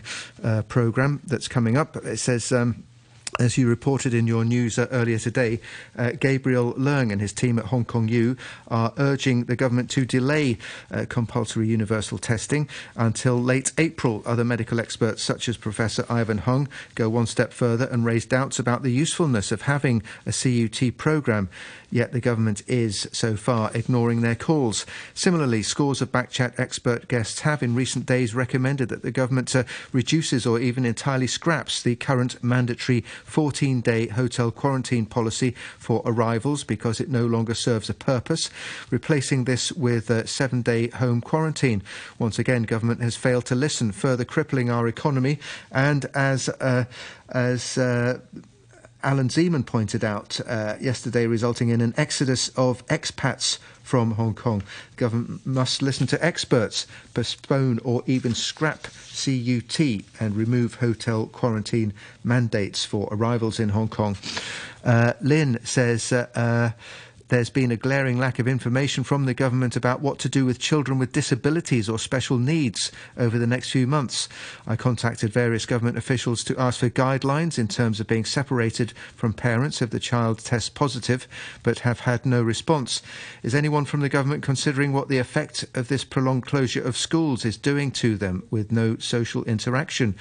program 0.68 1.22
that's 1.28 1.48
coming 1.48 1.78
up. 1.78 1.96
It 1.98 2.18
says. 2.18 2.52
Um, 2.52 2.84
as 3.40 3.58
you 3.58 3.68
reported 3.68 4.14
in 4.14 4.28
your 4.28 4.46
news 4.46 4.78
uh, 4.78 4.88
earlier 4.92 5.18
today, 5.18 5.60
uh, 5.98 6.12
Gabriel 6.12 6.74
Leung 6.74 7.12
and 7.12 7.20
his 7.20 7.34
team 7.34 7.60
at 7.60 7.66
Hong 7.66 7.86
Kong 7.86 8.08
U 8.08 8.38
are 8.68 8.94
urging 8.98 9.46
the 9.46 9.56
government 9.56 9.90
to 9.92 10.06
delay 10.06 10.58
uh, 10.92 11.06
compulsory 11.10 11.68
universal 11.68 12.18
testing 12.18 12.70
until 12.96 13.42
late 13.42 13.72
April. 13.78 14.22
Other 14.26 14.44
medical 14.44 14.80
experts, 14.80 15.24
such 15.24 15.50
as 15.50 15.58
Professor 15.58 16.06
Ivan 16.10 16.40
Hung, 16.40 16.68
go 16.96 17.10
one 17.10 17.26
step 17.26 17.52
further 17.52 17.86
and 17.86 18.06
raise 18.06 18.26
doubts 18.26 18.60
about 18.60 18.84
the 18.84 18.92
usefulness 18.92 19.52
of 19.52 19.64
having 19.64 20.04
a 20.26 20.32
CUT 20.32 20.98
program 20.98 21.50
yet 21.96 22.12
the 22.12 22.20
government 22.20 22.62
is, 22.68 23.08
so 23.14 23.38
far, 23.38 23.72
ignoring 23.74 24.20
their 24.20 24.36
calls. 24.36 24.86
Similarly, 25.14 25.64
scores 25.64 26.02
of 26.02 26.12
Backchat 26.12 26.60
expert 26.60 27.08
guests 27.08 27.40
have 27.42 27.64
in 27.64 27.74
recent 27.74 28.06
days 28.06 28.36
recommended 28.36 28.90
that 28.90 29.02
the 29.02 29.12
government 29.12 29.56
uh, 29.56 29.64
reduces 29.94 30.46
or 30.46 30.60
even 30.60 30.86
entirely 30.86 31.28
scraps 31.28 31.82
the 31.82 31.96
current 31.96 32.44
mandatory 32.44 33.06
14 33.26 33.82
day 33.82 34.08
hotel 34.08 34.52
quarantine 34.52 35.06
policy 35.06 35.54
for 35.78 36.02
arrivals 36.06 36.64
because 36.64 37.00
it 37.02 37.10
no 37.10 37.26
longer 37.26 37.54
serves 37.54 37.90
a 37.90 37.94
purpose, 37.94 38.50
replacing 38.90 39.44
this 39.44 39.72
with 39.72 40.10
a 40.10 40.26
seven 40.26 40.62
day 40.62 40.88
home 40.88 41.22
quarantine. 41.22 41.84
Once 42.18 42.40
again, 42.40 42.64
government 42.64 43.02
has 43.02 43.16
failed 43.16 43.46
to 43.46 43.56
listen, 43.56 43.92
further 43.92 44.26
crippling 44.26 44.70
our 44.70 44.88
economy 44.88 45.40
and 45.72 46.06
as 46.14 46.48
uh, 46.62 46.86
as 47.30 47.78
uh, 47.78 48.20
Alan 49.06 49.30
Zeman 49.30 49.66
pointed 49.66 50.04
out 50.04 50.40
uh, 50.48 50.76
yesterday, 50.82 51.28
resulting 51.28 51.70
in 51.70 51.80
an 51.80 51.94
exodus 51.96 52.50
of 52.50 52.86
expats 52.88 53.60
from 53.84 54.12
Hong 54.12 54.34
Kong. 54.34 54.64
The 54.92 54.98
government 54.98 55.46
must 55.46 55.84
listen 55.84 56.08
to 56.08 56.26
experts, 56.26 56.88
postpone 57.14 57.80
or 57.84 58.02
even 58.08 58.34
scrap 58.34 58.88
CUT 59.16 59.80
and 60.20 60.36
remove 60.36 60.76
hotel 60.76 61.28
quarantine 61.28 61.94
mandates 62.24 62.84
for 62.84 63.08
arrivals 63.12 63.60
in 63.60 63.70
Hong 63.70 63.88
Kong. 63.88 64.18
Uh, 64.84 65.14
Lynn 65.22 65.60
says. 65.64 66.12
Uh, 66.12 66.28
uh 66.36 66.70
there's 67.30 67.50
been 67.50 67.72
a 67.72 67.78
glaring 67.78 68.20
lack 68.20 68.38
of 68.38 68.48
information 68.48 69.04
from 69.04 69.26
the 69.26 69.34
government 69.34 69.76
about 69.76 70.02
what 70.02 70.20
to 70.20 70.30
do 70.30 70.46
with 70.46 70.60
children 70.60 71.00
with 71.00 71.12
disabilities 71.12 71.90
or 71.90 71.98
special 71.98 72.38
needs 72.38 72.92
over 73.18 73.40
the 73.40 73.48
next 73.48 73.72
few 73.72 73.88
months. 73.88 74.30
I 74.68 74.76
contacted 74.76 75.34
various 75.34 75.66
government 75.66 75.98
officials 75.98 76.44
to 76.46 76.60
ask 76.60 76.80
for 76.80 76.90
guidelines 76.90 77.58
in 77.58 77.68
terms 77.68 78.00
of 78.00 78.08
being 78.08 78.26
separated 78.26 78.94
from 79.16 79.34
parents 79.34 79.82
if 79.82 79.90
the 79.90 80.00
child 80.00 80.40
tests 80.40 80.70
positive, 80.70 81.28
but 81.64 81.80
have 81.80 82.02
had 82.02 82.26
no 82.26 82.44
response. 82.44 83.02
Is 83.42 83.56
anyone 83.56 83.86
from 83.86 84.02
the 84.02 84.10
government 84.10 84.44
considering 84.44 84.94
what 84.94 85.10
the 85.10 85.18
effect 85.18 85.66
of 85.74 85.88
this 85.88 86.04
prolonged 86.04 86.46
closure 86.46 86.84
of 86.84 86.96
schools 86.96 87.44
is 87.44 87.58
doing 87.58 87.92
to 87.92 88.18
them 88.18 88.44
with 88.52 88.72
no 88.72 88.98
social 88.98 89.44
interaction? 89.46 90.16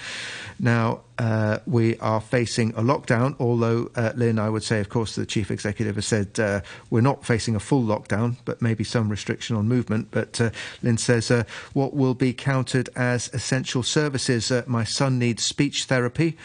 Now, 0.59 1.03
uh, 1.19 1.59
we 1.67 1.97
are 1.99 2.21
facing 2.21 2.71
a 2.71 2.83
lockdown, 2.83 3.37
although, 3.38 3.90
uh, 3.95 4.12
Lynn, 4.17 4.38
I 4.38 4.49
would 4.49 4.64
say, 4.64 4.81
of 4.81 4.88
course, 4.88 5.14
the 5.14 5.27
chief 5.27 5.51
executive 5.51 5.95
has 5.95 6.07
said 6.07 6.40
uh, 6.40 6.61
we're 6.90 7.01
not 7.05 7.25
facing 7.25 7.55
a 7.55 7.61
full 7.61 7.85
lockdown, 7.85 8.37
but 8.45 8.61
maybe 8.61 8.83
some 8.83 9.09
restriction 9.09 9.55
on 9.55 9.69
movement. 9.69 10.09
But 10.11 10.40
uh, 10.40 10.51
Lynn 10.83 10.99
says, 10.99 11.31
uh, 11.31 11.45
what 11.73 11.95
will 11.95 12.14
be 12.14 12.33
counted 12.33 12.88
as 12.97 13.33
essential 13.33 13.85
services? 13.85 14.51
Uh, 14.51 14.64
my 14.67 14.83
son 14.83 15.21
needs 15.21 15.45
speech 15.45 15.85
therapy 15.85 16.37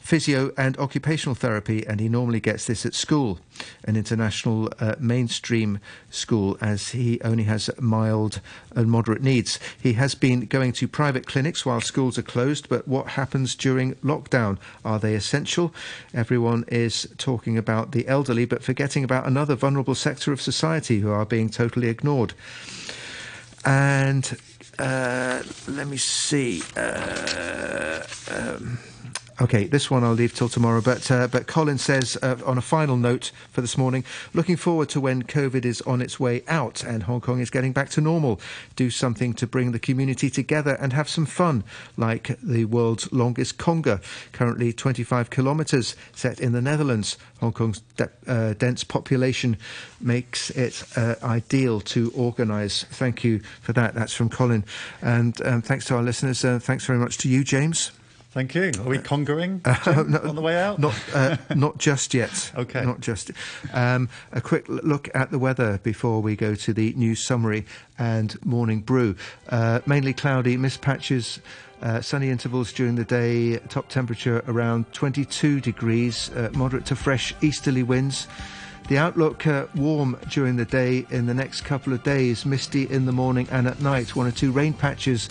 physio 0.00 0.50
and 0.56 0.76
occupational 0.78 1.34
therapy, 1.34 1.86
and 1.86 2.00
he 2.00 2.08
normally 2.08 2.40
gets 2.40 2.66
this 2.66 2.84
at 2.84 2.94
school, 2.94 3.38
an 3.84 3.96
international 3.96 4.72
uh, 4.80 4.96
mainstream 4.98 5.78
school, 6.10 6.58
as 6.60 6.88
he 6.88 7.20
only 7.22 7.44
has 7.44 7.70
mild 7.78 8.40
and 8.74 8.90
moderate 8.90 9.22
needs. 9.22 9.60
He 9.80 9.92
has 9.92 10.14
been 10.14 10.46
going 10.46 10.72
to 10.72 10.88
private 10.88 11.26
clinics 11.26 11.64
while 11.64 11.80
schools 11.80 12.18
are 12.18 12.22
closed, 12.22 12.68
but 12.68 12.88
what 12.88 13.08
happens 13.08 13.54
during 13.54 13.94
lockdown? 13.96 14.58
Are 14.84 14.98
they 14.98 15.14
essential? 15.14 15.72
Everyone 16.12 16.64
is 16.68 17.06
talking 17.18 17.56
about 17.56 17.92
the 17.92 18.08
elderly, 18.08 18.46
but 18.46 18.64
forgetting 18.64 19.04
about 19.04 19.26
another 19.26 19.54
vulnerable 19.54 19.94
sector 19.94 20.32
of 20.32 20.40
society 20.40 21.00
who 21.00 21.10
are 21.10 21.26
being 21.26 21.50
totally 21.50 21.88
ignored. 21.88 22.32
And 23.64 24.36
uh, 24.78 25.42
let 25.68 25.86
me 25.86 25.98
see. 25.98 26.62
Uh, 26.74 28.02
um, 28.30 28.78
Okay, 29.40 29.64
this 29.64 29.90
one 29.90 30.04
I'll 30.04 30.12
leave 30.12 30.34
till 30.34 30.50
tomorrow. 30.50 30.82
But 30.82 31.10
uh, 31.10 31.26
but 31.26 31.46
Colin 31.46 31.78
says 31.78 32.18
uh, 32.20 32.36
on 32.44 32.58
a 32.58 32.60
final 32.60 32.98
note 32.98 33.32
for 33.50 33.62
this 33.62 33.78
morning, 33.78 34.04
looking 34.34 34.58
forward 34.58 34.90
to 34.90 35.00
when 35.00 35.22
COVID 35.22 35.64
is 35.64 35.80
on 35.82 36.02
its 36.02 36.20
way 36.20 36.42
out 36.46 36.84
and 36.84 37.04
Hong 37.04 37.22
Kong 37.22 37.40
is 37.40 37.48
getting 37.48 37.72
back 37.72 37.88
to 37.90 38.02
normal. 38.02 38.38
Do 38.76 38.90
something 38.90 39.32
to 39.34 39.46
bring 39.46 39.72
the 39.72 39.78
community 39.78 40.28
together 40.28 40.74
and 40.74 40.92
have 40.92 41.08
some 41.08 41.24
fun, 41.24 41.64
like 41.96 42.38
the 42.42 42.66
world's 42.66 43.10
longest 43.12 43.56
conga, 43.56 44.02
currently 44.32 44.74
25 44.74 45.30
kilometres, 45.30 45.96
set 46.12 46.38
in 46.38 46.52
the 46.52 46.60
Netherlands. 46.60 47.16
Hong 47.40 47.52
Kong's 47.52 47.80
de- 47.96 48.10
uh, 48.26 48.52
dense 48.52 48.84
population 48.84 49.56
makes 50.02 50.50
it 50.50 50.84
uh, 50.96 51.14
ideal 51.22 51.80
to 51.80 52.12
organise. 52.14 52.84
Thank 52.84 53.24
you 53.24 53.38
for 53.62 53.72
that. 53.72 53.94
That's 53.94 54.12
from 54.12 54.28
Colin, 54.28 54.66
and 55.00 55.40
um, 55.46 55.62
thanks 55.62 55.86
to 55.86 55.96
our 55.96 56.02
listeners. 56.02 56.44
Uh, 56.44 56.58
thanks 56.58 56.84
very 56.84 56.98
much 56.98 57.16
to 57.18 57.28
you, 57.30 57.42
James. 57.42 57.92
Thank 58.30 58.54
you. 58.54 58.70
Are 58.78 58.88
we 58.88 58.98
conquering 58.98 59.60
uh, 59.64 60.04
no, 60.06 60.20
on 60.20 60.36
the 60.36 60.40
way 60.40 60.56
out? 60.56 60.78
Not, 60.78 60.94
uh, 61.12 61.36
not 61.56 61.78
just 61.78 62.14
yet. 62.14 62.52
okay. 62.56 62.84
Not 62.84 63.00
just. 63.00 63.32
Um, 63.72 64.08
a 64.30 64.40
quick 64.40 64.68
look 64.68 65.08
at 65.14 65.32
the 65.32 65.38
weather 65.38 65.78
before 65.82 66.22
we 66.22 66.36
go 66.36 66.54
to 66.54 66.72
the 66.72 66.92
news 66.92 67.20
summary 67.20 67.66
and 67.98 68.36
morning 68.46 68.82
brew. 68.82 69.16
Uh, 69.48 69.80
mainly 69.84 70.12
cloudy, 70.12 70.56
mist 70.56 70.80
patches. 70.80 71.40
Uh, 71.82 72.00
sunny 72.00 72.28
intervals 72.28 72.72
during 72.72 72.94
the 72.94 73.04
day, 73.04 73.56
top 73.68 73.88
temperature 73.88 74.44
around 74.46 74.92
22 74.92 75.60
degrees, 75.60 76.30
uh, 76.36 76.50
moderate 76.54 76.84
to 76.84 76.94
fresh 76.94 77.34
easterly 77.40 77.82
winds. 77.82 78.28
The 78.90 78.98
outlook 78.98 79.46
uh, 79.46 79.66
warm 79.76 80.18
during 80.30 80.56
the 80.56 80.64
day 80.64 81.06
in 81.10 81.26
the 81.26 81.32
next 81.32 81.60
couple 81.60 81.92
of 81.92 82.02
days, 82.02 82.44
misty 82.44 82.90
in 82.90 83.06
the 83.06 83.12
morning 83.12 83.46
and 83.52 83.68
at 83.68 83.80
night. 83.80 84.16
One 84.16 84.26
or 84.26 84.32
two 84.32 84.50
rain 84.50 84.72
patches 84.72 85.28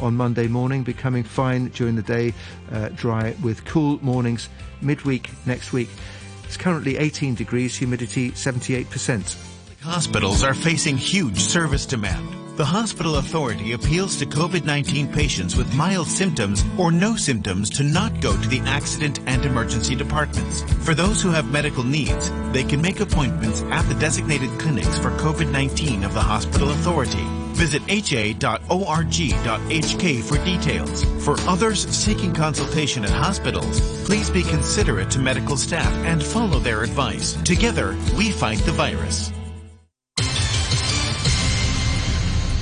on 0.00 0.16
Monday 0.16 0.48
morning, 0.48 0.82
becoming 0.82 1.22
fine 1.22 1.68
during 1.68 1.94
the 1.94 2.02
day, 2.02 2.32
uh, 2.72 2.88
dry 2.94 3.36
with 3.42 3.66
cool 3.66 4.02
mornings 4.02 4.48
midweek 4.80 5.28
next 5.44 5.74
week. 5.74 5.90
It's 6.44 6.56
currently 6.56 6.96
18 6.96 7.34
degrees, 7.34 7.76
humidity 7.76 8.30
78%. 8.30 9.36
Hospitals 9.82 10.42
are 10.42 10.54
facing 10.54 10.96
huge 10.96 11.38
service 11.38 11.84
demand. 11.84 12.41
The 12.62 12.66
hospital 12.66 13.16
authority 13.16 13.72
appeals 13.72 14.16
to 14.18 14.24
COVID-19 14.24 15.12
patients 15.12 15.56
with 15.56 15.74
mild 15.74 16.06
symptoms 16.06 16.64
or 16.78 16.92
no 16.92 17.16
symptoms 17.16 17.68
to 17.70 17.82
not 17.82 18.20
go 18.20 18.40
to 18.40 18.48
the 18.48 18.60
accident 18.60 19.18
and 19.26 19.44
emergency 19.44 19.96
departments. 19.96 20.62
For 20.84 20.94
those 20.94 21.20
who 21.20 21.30
have 21.30 21.50
medical 21.50 21.82
needs, 21.82 22.30
they 22.52 22.62
can 22.62 22.80
make 22.80 23.00
appointments 23.00 23.62
at 23.62 23.82
the 23.88 23.96
designated 23.96 24.48
clinics 24.60 24.96
for 24.96 25.10
COVID-19 25.10 26.04
of 26.04 26.14
the 26.14 26.20
hospital 26.20 26.70
authority. 26.70 27.26
Visit 27.54 27.82
ha.org.hk 27.82 28.62
for 30.22 30.44
details. 30.44 31.24
For 31.24 31.40
others 31.40 31.88
seeking 31.88 32.32
consultation 32.32 33.02
at 33.02 33.10
hospitals, 33.10 33.80
please 34.06 34.30
be 34.30 34.44
considerate 34.44 35.10
to 35.10 35.18
medical 35.18 35.56
staff 35.56 35.92
and 36.04 36.22
follow 36.22 36.60
their 36.60 36.84
advice. 36.84 37.32
Together, 37.42 37.96
we 38.16 38.30
fight 38.30 38.58
the 38.58 38.70
virus. 38.70 39.32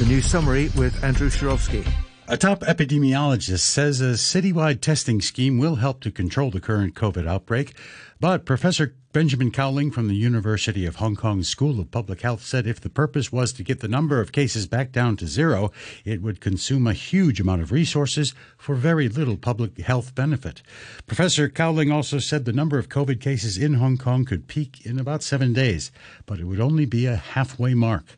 The 0.01 0.07
news 0.07 0.25
summary 0.25 0.71
with 0.79 1.05
Andrew 1.05 1.29
Shirovsky. 1.29 1.87
A 2.27 2.39
top 2.39 2.61
epidemiologist 2.61 3.59
says 3.59 4.01
a 4.01 4.15
citywide 4.15 4.81
testing 4.81 5.21
scheme 5.21 5.59
will 5.59 5.75
help 5.75 6.01
to 6.01 6.11
control 6.11 6.51
the 6.51 6.59
current 6.59 6.95
COVID 6.95 7.29
outbreak. 7.29 7.75
But 8.19 8.47
Professor 8.47 8.95
Benjamin 9.13 9.51
Cowling 9.51 9.91
from 9.91 10.09
the 10.09 10.17
University 10.17 10.87
of 10.87 10.97
Hong 10.97 11.17
Kong 11.17 11.43
School 11.43 11.79
of 11.79 11.91
Public 11.91 12.23
Health 12.23 12.43
said 12.43 12.67
if 12.67 12.81
the 12.81 12.89
purpose 12.89 13.31
was 13.31 13.53
to 13.53 13.63
get 13.63 13.81
the 13.81 13.89
number 13.89 14.23
of 14.23 14.33
cases 14.33 14.67
back 14.67 14.91
down 14.91 15.19
to 15.19 15.27
zero, 15.27 15.71
it 16.07 16.23
would 16.23 16.41
consume 16.41 16.87
a 16.87 16.95
huge 16.95 17.39
amount 17.39 17.61
of 17.61 17.71
resources 17.71 18.33
for 18.57 18.75
very 18.77 19.07
little 19.07 19.37
public 19.37 19.77
health 19.81 20.15
benefit. 20.15 20.63
Professor 21.07 21.47
Cowling 21.51 21.93
also 21.93 22.19
said 22.19 22.47
the 22.47 22.55
number 22.55 22.79
of 22.79 22.89
COVID 22.89 23.21
cases 23.21 23.59
in 23.59 23.75
Hong 23.75 23.99
Kong 23.99 24.25
could 24.25 24.49
peak 24.49 24.81
in 24.87 24.99
about 24.99 25.23
seven 25.23 25.53
days, 25.53 25.93
but 26.25 26.41
it 26.41 26.45
would 26.45 26.59
only 26.59 26.87
be 26.87 27.05
a 27.05 27.17
halfway 27.17 27.75
mark. 27.75 28.17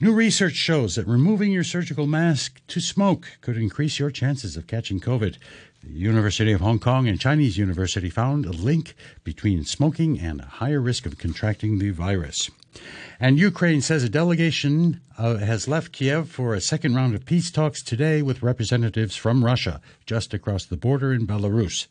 New 0.00 0.12
research 0.12 0.54
shows 0.54 0.94
that 0.94 1.08
removing 1.08 1.50
your 1.50 1.64
surgical 1.64 2.06
mask 2.06 2.60
to 2.68 2.80
smoke 2.80 3.36
could 3.40 3.56
increase 3.56 3.98
your 3.98 4.12
chances 4.12 4.56
of 4.56 4.68
catching 4.68 5.00
COVID. 5.00 5.38
The 5.82 5.92
University 5.92 6.52
of 6.52 6.60
Hong 6.60 6.78
Kong 6.78 7.08
and 7.08 7.18
Chinese 7.18 7.58
University 7.58 8.08
found 8.08 8.46
a 8.46 8.52
link 8.52 8.94
between 9.24 9.64
smoking 9.64 10.20
and 10.20 10.40
a 10.40 10.46
higher 10.46 10.80
risk 10.80 11.04
of 11.04 11.18
contracting 11.18 11.80
the 11.80 11.90
virus. 11.90 12.48
And 13.18 13.40
Ukraine 13.40 13.80
says 13.80 14.04
a 14.04 14.08
delegation 14.08 15.00
uh, 15.18 15.38
has 15.38 15.66
left 15.66 15.90
Kiev 15.90 16.28
for 16.28 16.54
a 16.54 16.60
second 16.60 16.94
round 16.94 17.16
of 17.16 17.26
peace 17.26 17.50
talks 17.50 17.82
today 17.82 18.22
with 18.22 18.40
representatives 18.40 19.16
from 19.16 19.44
Russia, 19.44 19.80
just 20.06 20.32
across 20.32 20.64
the 20.64 20.76
border 20.76 21.12
in 21.12 21.26
Belarus. 21.26 21.88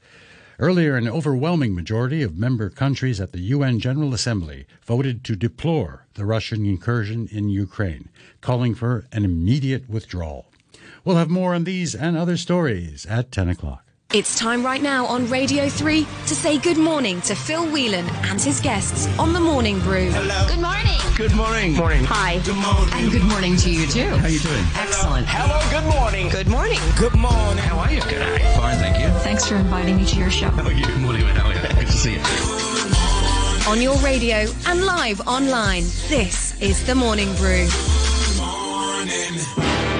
Earlier, 0.60 0.96
an 0.96 1.08
overwhelming 1.08 1.76
majority 1.76 2.24
of 2.24 2.36
member 2.36 2.72
countries 2.72 3.22
at 3.22 3.32
the 3.32 3.42
UN 3.42 3.80
General 3.80 4.12
Assembly 4.16 4.66
voted 4.84 5.24
to 5.26 5.36
deplore 5.36 6.08
the 6.16 6.26
Russian 6.26 6.66
incursion 6.66 7.28
in 7.32 7.50
Ukraine, 7.50 8.10
calling 8.42 8.74
for 8.74 9.06
an 9.12 9.24
immediate 9.24 9.88
withdrawal. 9.88 10.52
We'll 11.06 11.18
have 11.18 11.30
more 11.30 11.54
on 11.54 11.64
these 11.64 11.94
and 11.94 12.18
other 12.18 12.38
stories 12.38 13.06
at 13.06 13.32
10 13.32 13.50
o'clock. 13.50 13.87
It's 14.14 14.40
time 14.40 14.66
right 14.66 14.82
now 14.82 15.06
on 15.06 15.28
Radio 15.28 15.68
3 15.68 16.08
to 16.28 16.34
say 16.34 16.58
good 16.58 16.78
morning 16.78 17.20
to 17.24 17.36
Phil 17.36 17.66
Whelan 17.66 18.06
and 18.24 18.40
his 18.40 18.62
guests 18.62 19.06
on 19.20 19.34
the 19.34 19.40
Morning 19.42 19.82
Brew. 19.82 20.10
Hello. 20.12 20.48
Good 20.48 20.62
morning. 20.62 21.18
Good 21.18 21.36
morning. 21.36 21.74
Morning. 21.76 22.06
Hi. 22.06 22.40
Good 22.46 22.56
morning. 22.56 22.94
And 22.94 23.12
good 23.12 23.24
morning 23.24 23.58
to 23.58 23.70
you 23.70 23.86
too. 23.86 24.08
How 24.08 24.24
are 24.24 24.30
you 24.30 24.40
doing? 24.40 24.64
Excellent. 24.76 25.28
Hello. 25.28 25.60
Good 25.70 25.94
morning. 25.94 26.30
Good 26.30 26.48
morning. 26.48 26.80
Good 26.98 27.16
morning. 27.16 27.58
How 27.58 27.80
are 27.80 27.92
you? 27.92 28.00
Good. 28.00 28.42
Fine, 28.56 28.78
thank 28.78 28.98
you. 28.98 29.10
Thanks 29.20 29.46
for 29.46 29.56
inviting 29.56 29.98
me 29.98 30.06
to 30.06 30.16
your 30.18 30.32
show. 30.32 30.52
How 30.52 30.64
are 30.64 30.72
you? 30.72 30.86
Good 30.86 31.02
morning. 31.02 31.24
How 31.24 31.50
are 31.50 31.54
you? 31.54 31.60
Good 31.60 31.88
to 31.88 31.92
see 31.92 32.14
you. 32.14 32.22
On 33.70 33.82
your 33.82 33.98
radio 33.98 34.48
and 34.68 34.86
live 34.86 35.20
online, 35.28 35.84
this 36.08 36.56
is 36.62 36.88
the 36.88 36.96
Morning 36.96 37.36
Brew. 37.36 37.68
Morning. 38.40 39.97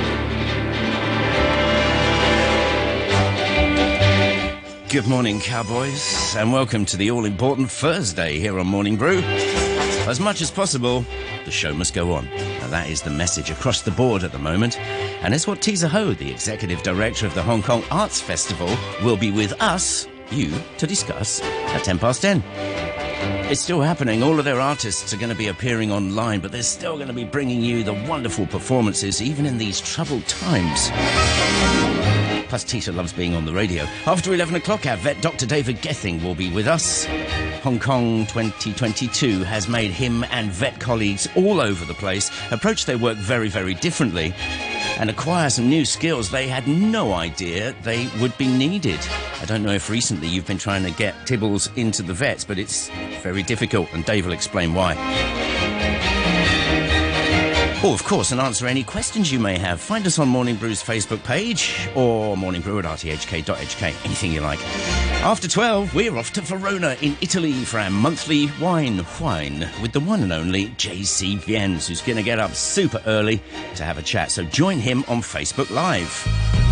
Good 4.90 5.06
morning, 5.06 5.42
cowboys, 5.42 6.34
and 6.38 6.54
welcome 6.54 6.86
to 6.86 6.96
the 6.96 7.12
all 7.12 7.26
important 7.26 7.70
Thursday 7.70 8.40
here 8.40 8.58
on 8.58 8.68
Morning 8.68 8.96
Brew. 8.96 9.20
As 10.08 10.22
much 10.22 10.40
as 10.40 10.50
possible, 10.50 11.04
the 11.44 11.52
show 11.52 11.74
must 11.74 11.94
go 11.94 12.14
on. 12.14 12.24
Now, 12.34 12.68
that 12.68 12.90
is 12.90 13.02
the 13.02 13.10
message 13.10 13.52
across 13.52 13.82
the 13.82 13.92
board 13.92 14.24
at 14.24 14.32
the 14.32 14.40
moment, 14.40 14.80
and 14.80 15.34
it's 15.34 15.46
what 15.46 15.60
Tisa 15.60 15.90
Ho, 15.90 16.14
the 16.14 16.32
executive 16.32 16.84
director 16.84 17.26
of 17.26 17.36
the 17.36 17.44
Hong 17.44 17.62
Kong 17.62 17.84
Arts 17.92 18.22
Festival, 18.22 18.74
will 19.04 19.18
be 19.18 19.30
with 19.30 19.62
us, 19.62 20.08
you, 20.32 20.54
to 20.78 20.88
discuss 20.88 21.42
at 21.42 21.84
10 21.84 22.00
past 22.00 22.22
10. 22.22 22.42
It's 23.52 23.60
still 23.60 23.82
happening. 23.82 24.24
All 24.24 24.40
of 24.40 24.46
their 24.46 24.62
artists 24.62 25.14
are 25.14 25.18
going 25.18 25.30
to 25.30 25.36
be 25.36 25.50
appearing 25.50 25.92
online, 25.92 26.40
but 26.40 26.54
they're 26.54 26.64
still 26.64 26.96
going 26.96 27.10
to 27.10 27.14
be 27.14 27.26
bringing 27.26 27.62
you 27.62 27.84
the 27.84 28.06
wonderful 28.08 28.48
performances, 28.48 29.22
even 29.22 29.46
in 29.46 29.58
these 29.58 29.82
troubled 29.82 30.26
times. 30.28 30.92
Plus, 32.48 32.64
Tisa 32.64 32.96
loves 32.96 33.14
being 33.14 33.36
on 33.36 33.46
the 33.46 33.54
radio. 33.54 33.84
After 34.06 34.34
11 34.34 34.56
o'clock, 34.56 34.86
our 34.86 34.98
vet 34.98 35.22
Dr. 35.22 35.46
David 35.46 35.82
Gething 35.82 36.24
will 36.24 36.36
be 36.36 36.50
with 36.50 36.68
us. 36.68 37.06
Hong 37.64 37.80
Kong 37.80 38.26
2022 38.28 39.44
has 39.44 39.68
made 39.68 39.92
him 39.92 40.24
and 40.32 40.52
vet 40.52 40.80
colleagues 40.80 41.28
all 41.36 41.60
over 41.60 41.84
the 41.86 41.94
place 41.94 42.32
approach 42.52 42.86
their 42.86 42.98
work 42.98 43.18
very, 43.18 43.50
very 43.50 43.74
differently 43.74 44.34
and 45.00 45.10
acquire 45.10 45.50
some 45.50 45.70
new 45.70 45.86
skills 45.86 46.32
they 46.32 46.48
had 46.48 46.68
no 46.68 47.14
idea 47.14 47.76
they 47.84 48.08
would 48.20 48.38
be 48.38 48.48
needed. 48.48 49.00
I 49.42 49.46
don't 49.46 49.64
know 49.64 49.74
if 49.74 49.90
recently 49.90 50.28
you've 50.28 50.48
been 50.48 50.58
trying 50.58 50.84
to 50.84 50.92
get 50.92 51.16
Tibbles 51.26 51.76
into 51.78 52.04
the 52.04 52.14
vets, 52.14 52.44
but 52.44 52.58
it's 52.58 52.90
very 53.22 53.44
difficult, 53.44 53.92
and 53.94 54.06
Dave 54.06 54.26
will 54.26 54.34
explain 54.34 54.74
why. 54.74 55.57
Oh, 57.84 57.94
of 57.94 58.04
course, 58.04 58.32
and 58.32 58.42
answer 58.42 58.66
any 58.66 58.84
questions 58.84 59.32
you 59.32 59.38
may 59.38 59.56
have. 59.60 59.80
Find 59.80 60.08
us 60.08 60.18
on 60.18 60.28
Morning 60.28 60.56
Brew's 60.56 60.82
Facebook 60.82 61.24
page 61.24 61.88
or 61.94 62.36
morningbrew 62.36 62.80
at 62.80 62.86
rthk.hk, 62.86 63.84
anything 64.04 64.34
you 64.34 64.42
like. 64.42 64.60
After 65.22 65.48
12, 65.48 65.94
we're 65.94 66.18
off 66.18 66.34
to 66.34 66.42
Verona 66.42 66.98
in 67.04 67.16
Italy 67.22 67.54
for 67.54 67.78
our 67.78 67.92
monthly 67.92 68.50
wine 68.60 69.06
wine 69.22 69.70
with 69.80 69.92
the 69.92 70.00
one 70.00 70.24
and 70.24 70.34
only 70.34 70.70
JC 70.70 71.38
Viens, 71.38 71.88
who's 71.88 72.02
going 72.02 72.18
to 72.18 72.24
get 72.24 72.40
up 72.40 72.56
super 72.56 73.02
early 73.06 73.44
to 73.76 73.84
have 73.84 74.00
a 74.00 74.04
chat. 74.04 74.32
So 74.32 74.44
join 74.44 74.80
him 74.80 75.04
on 75.08 75.22
Facebook 75.22 75.70
Live. 75.70 76.67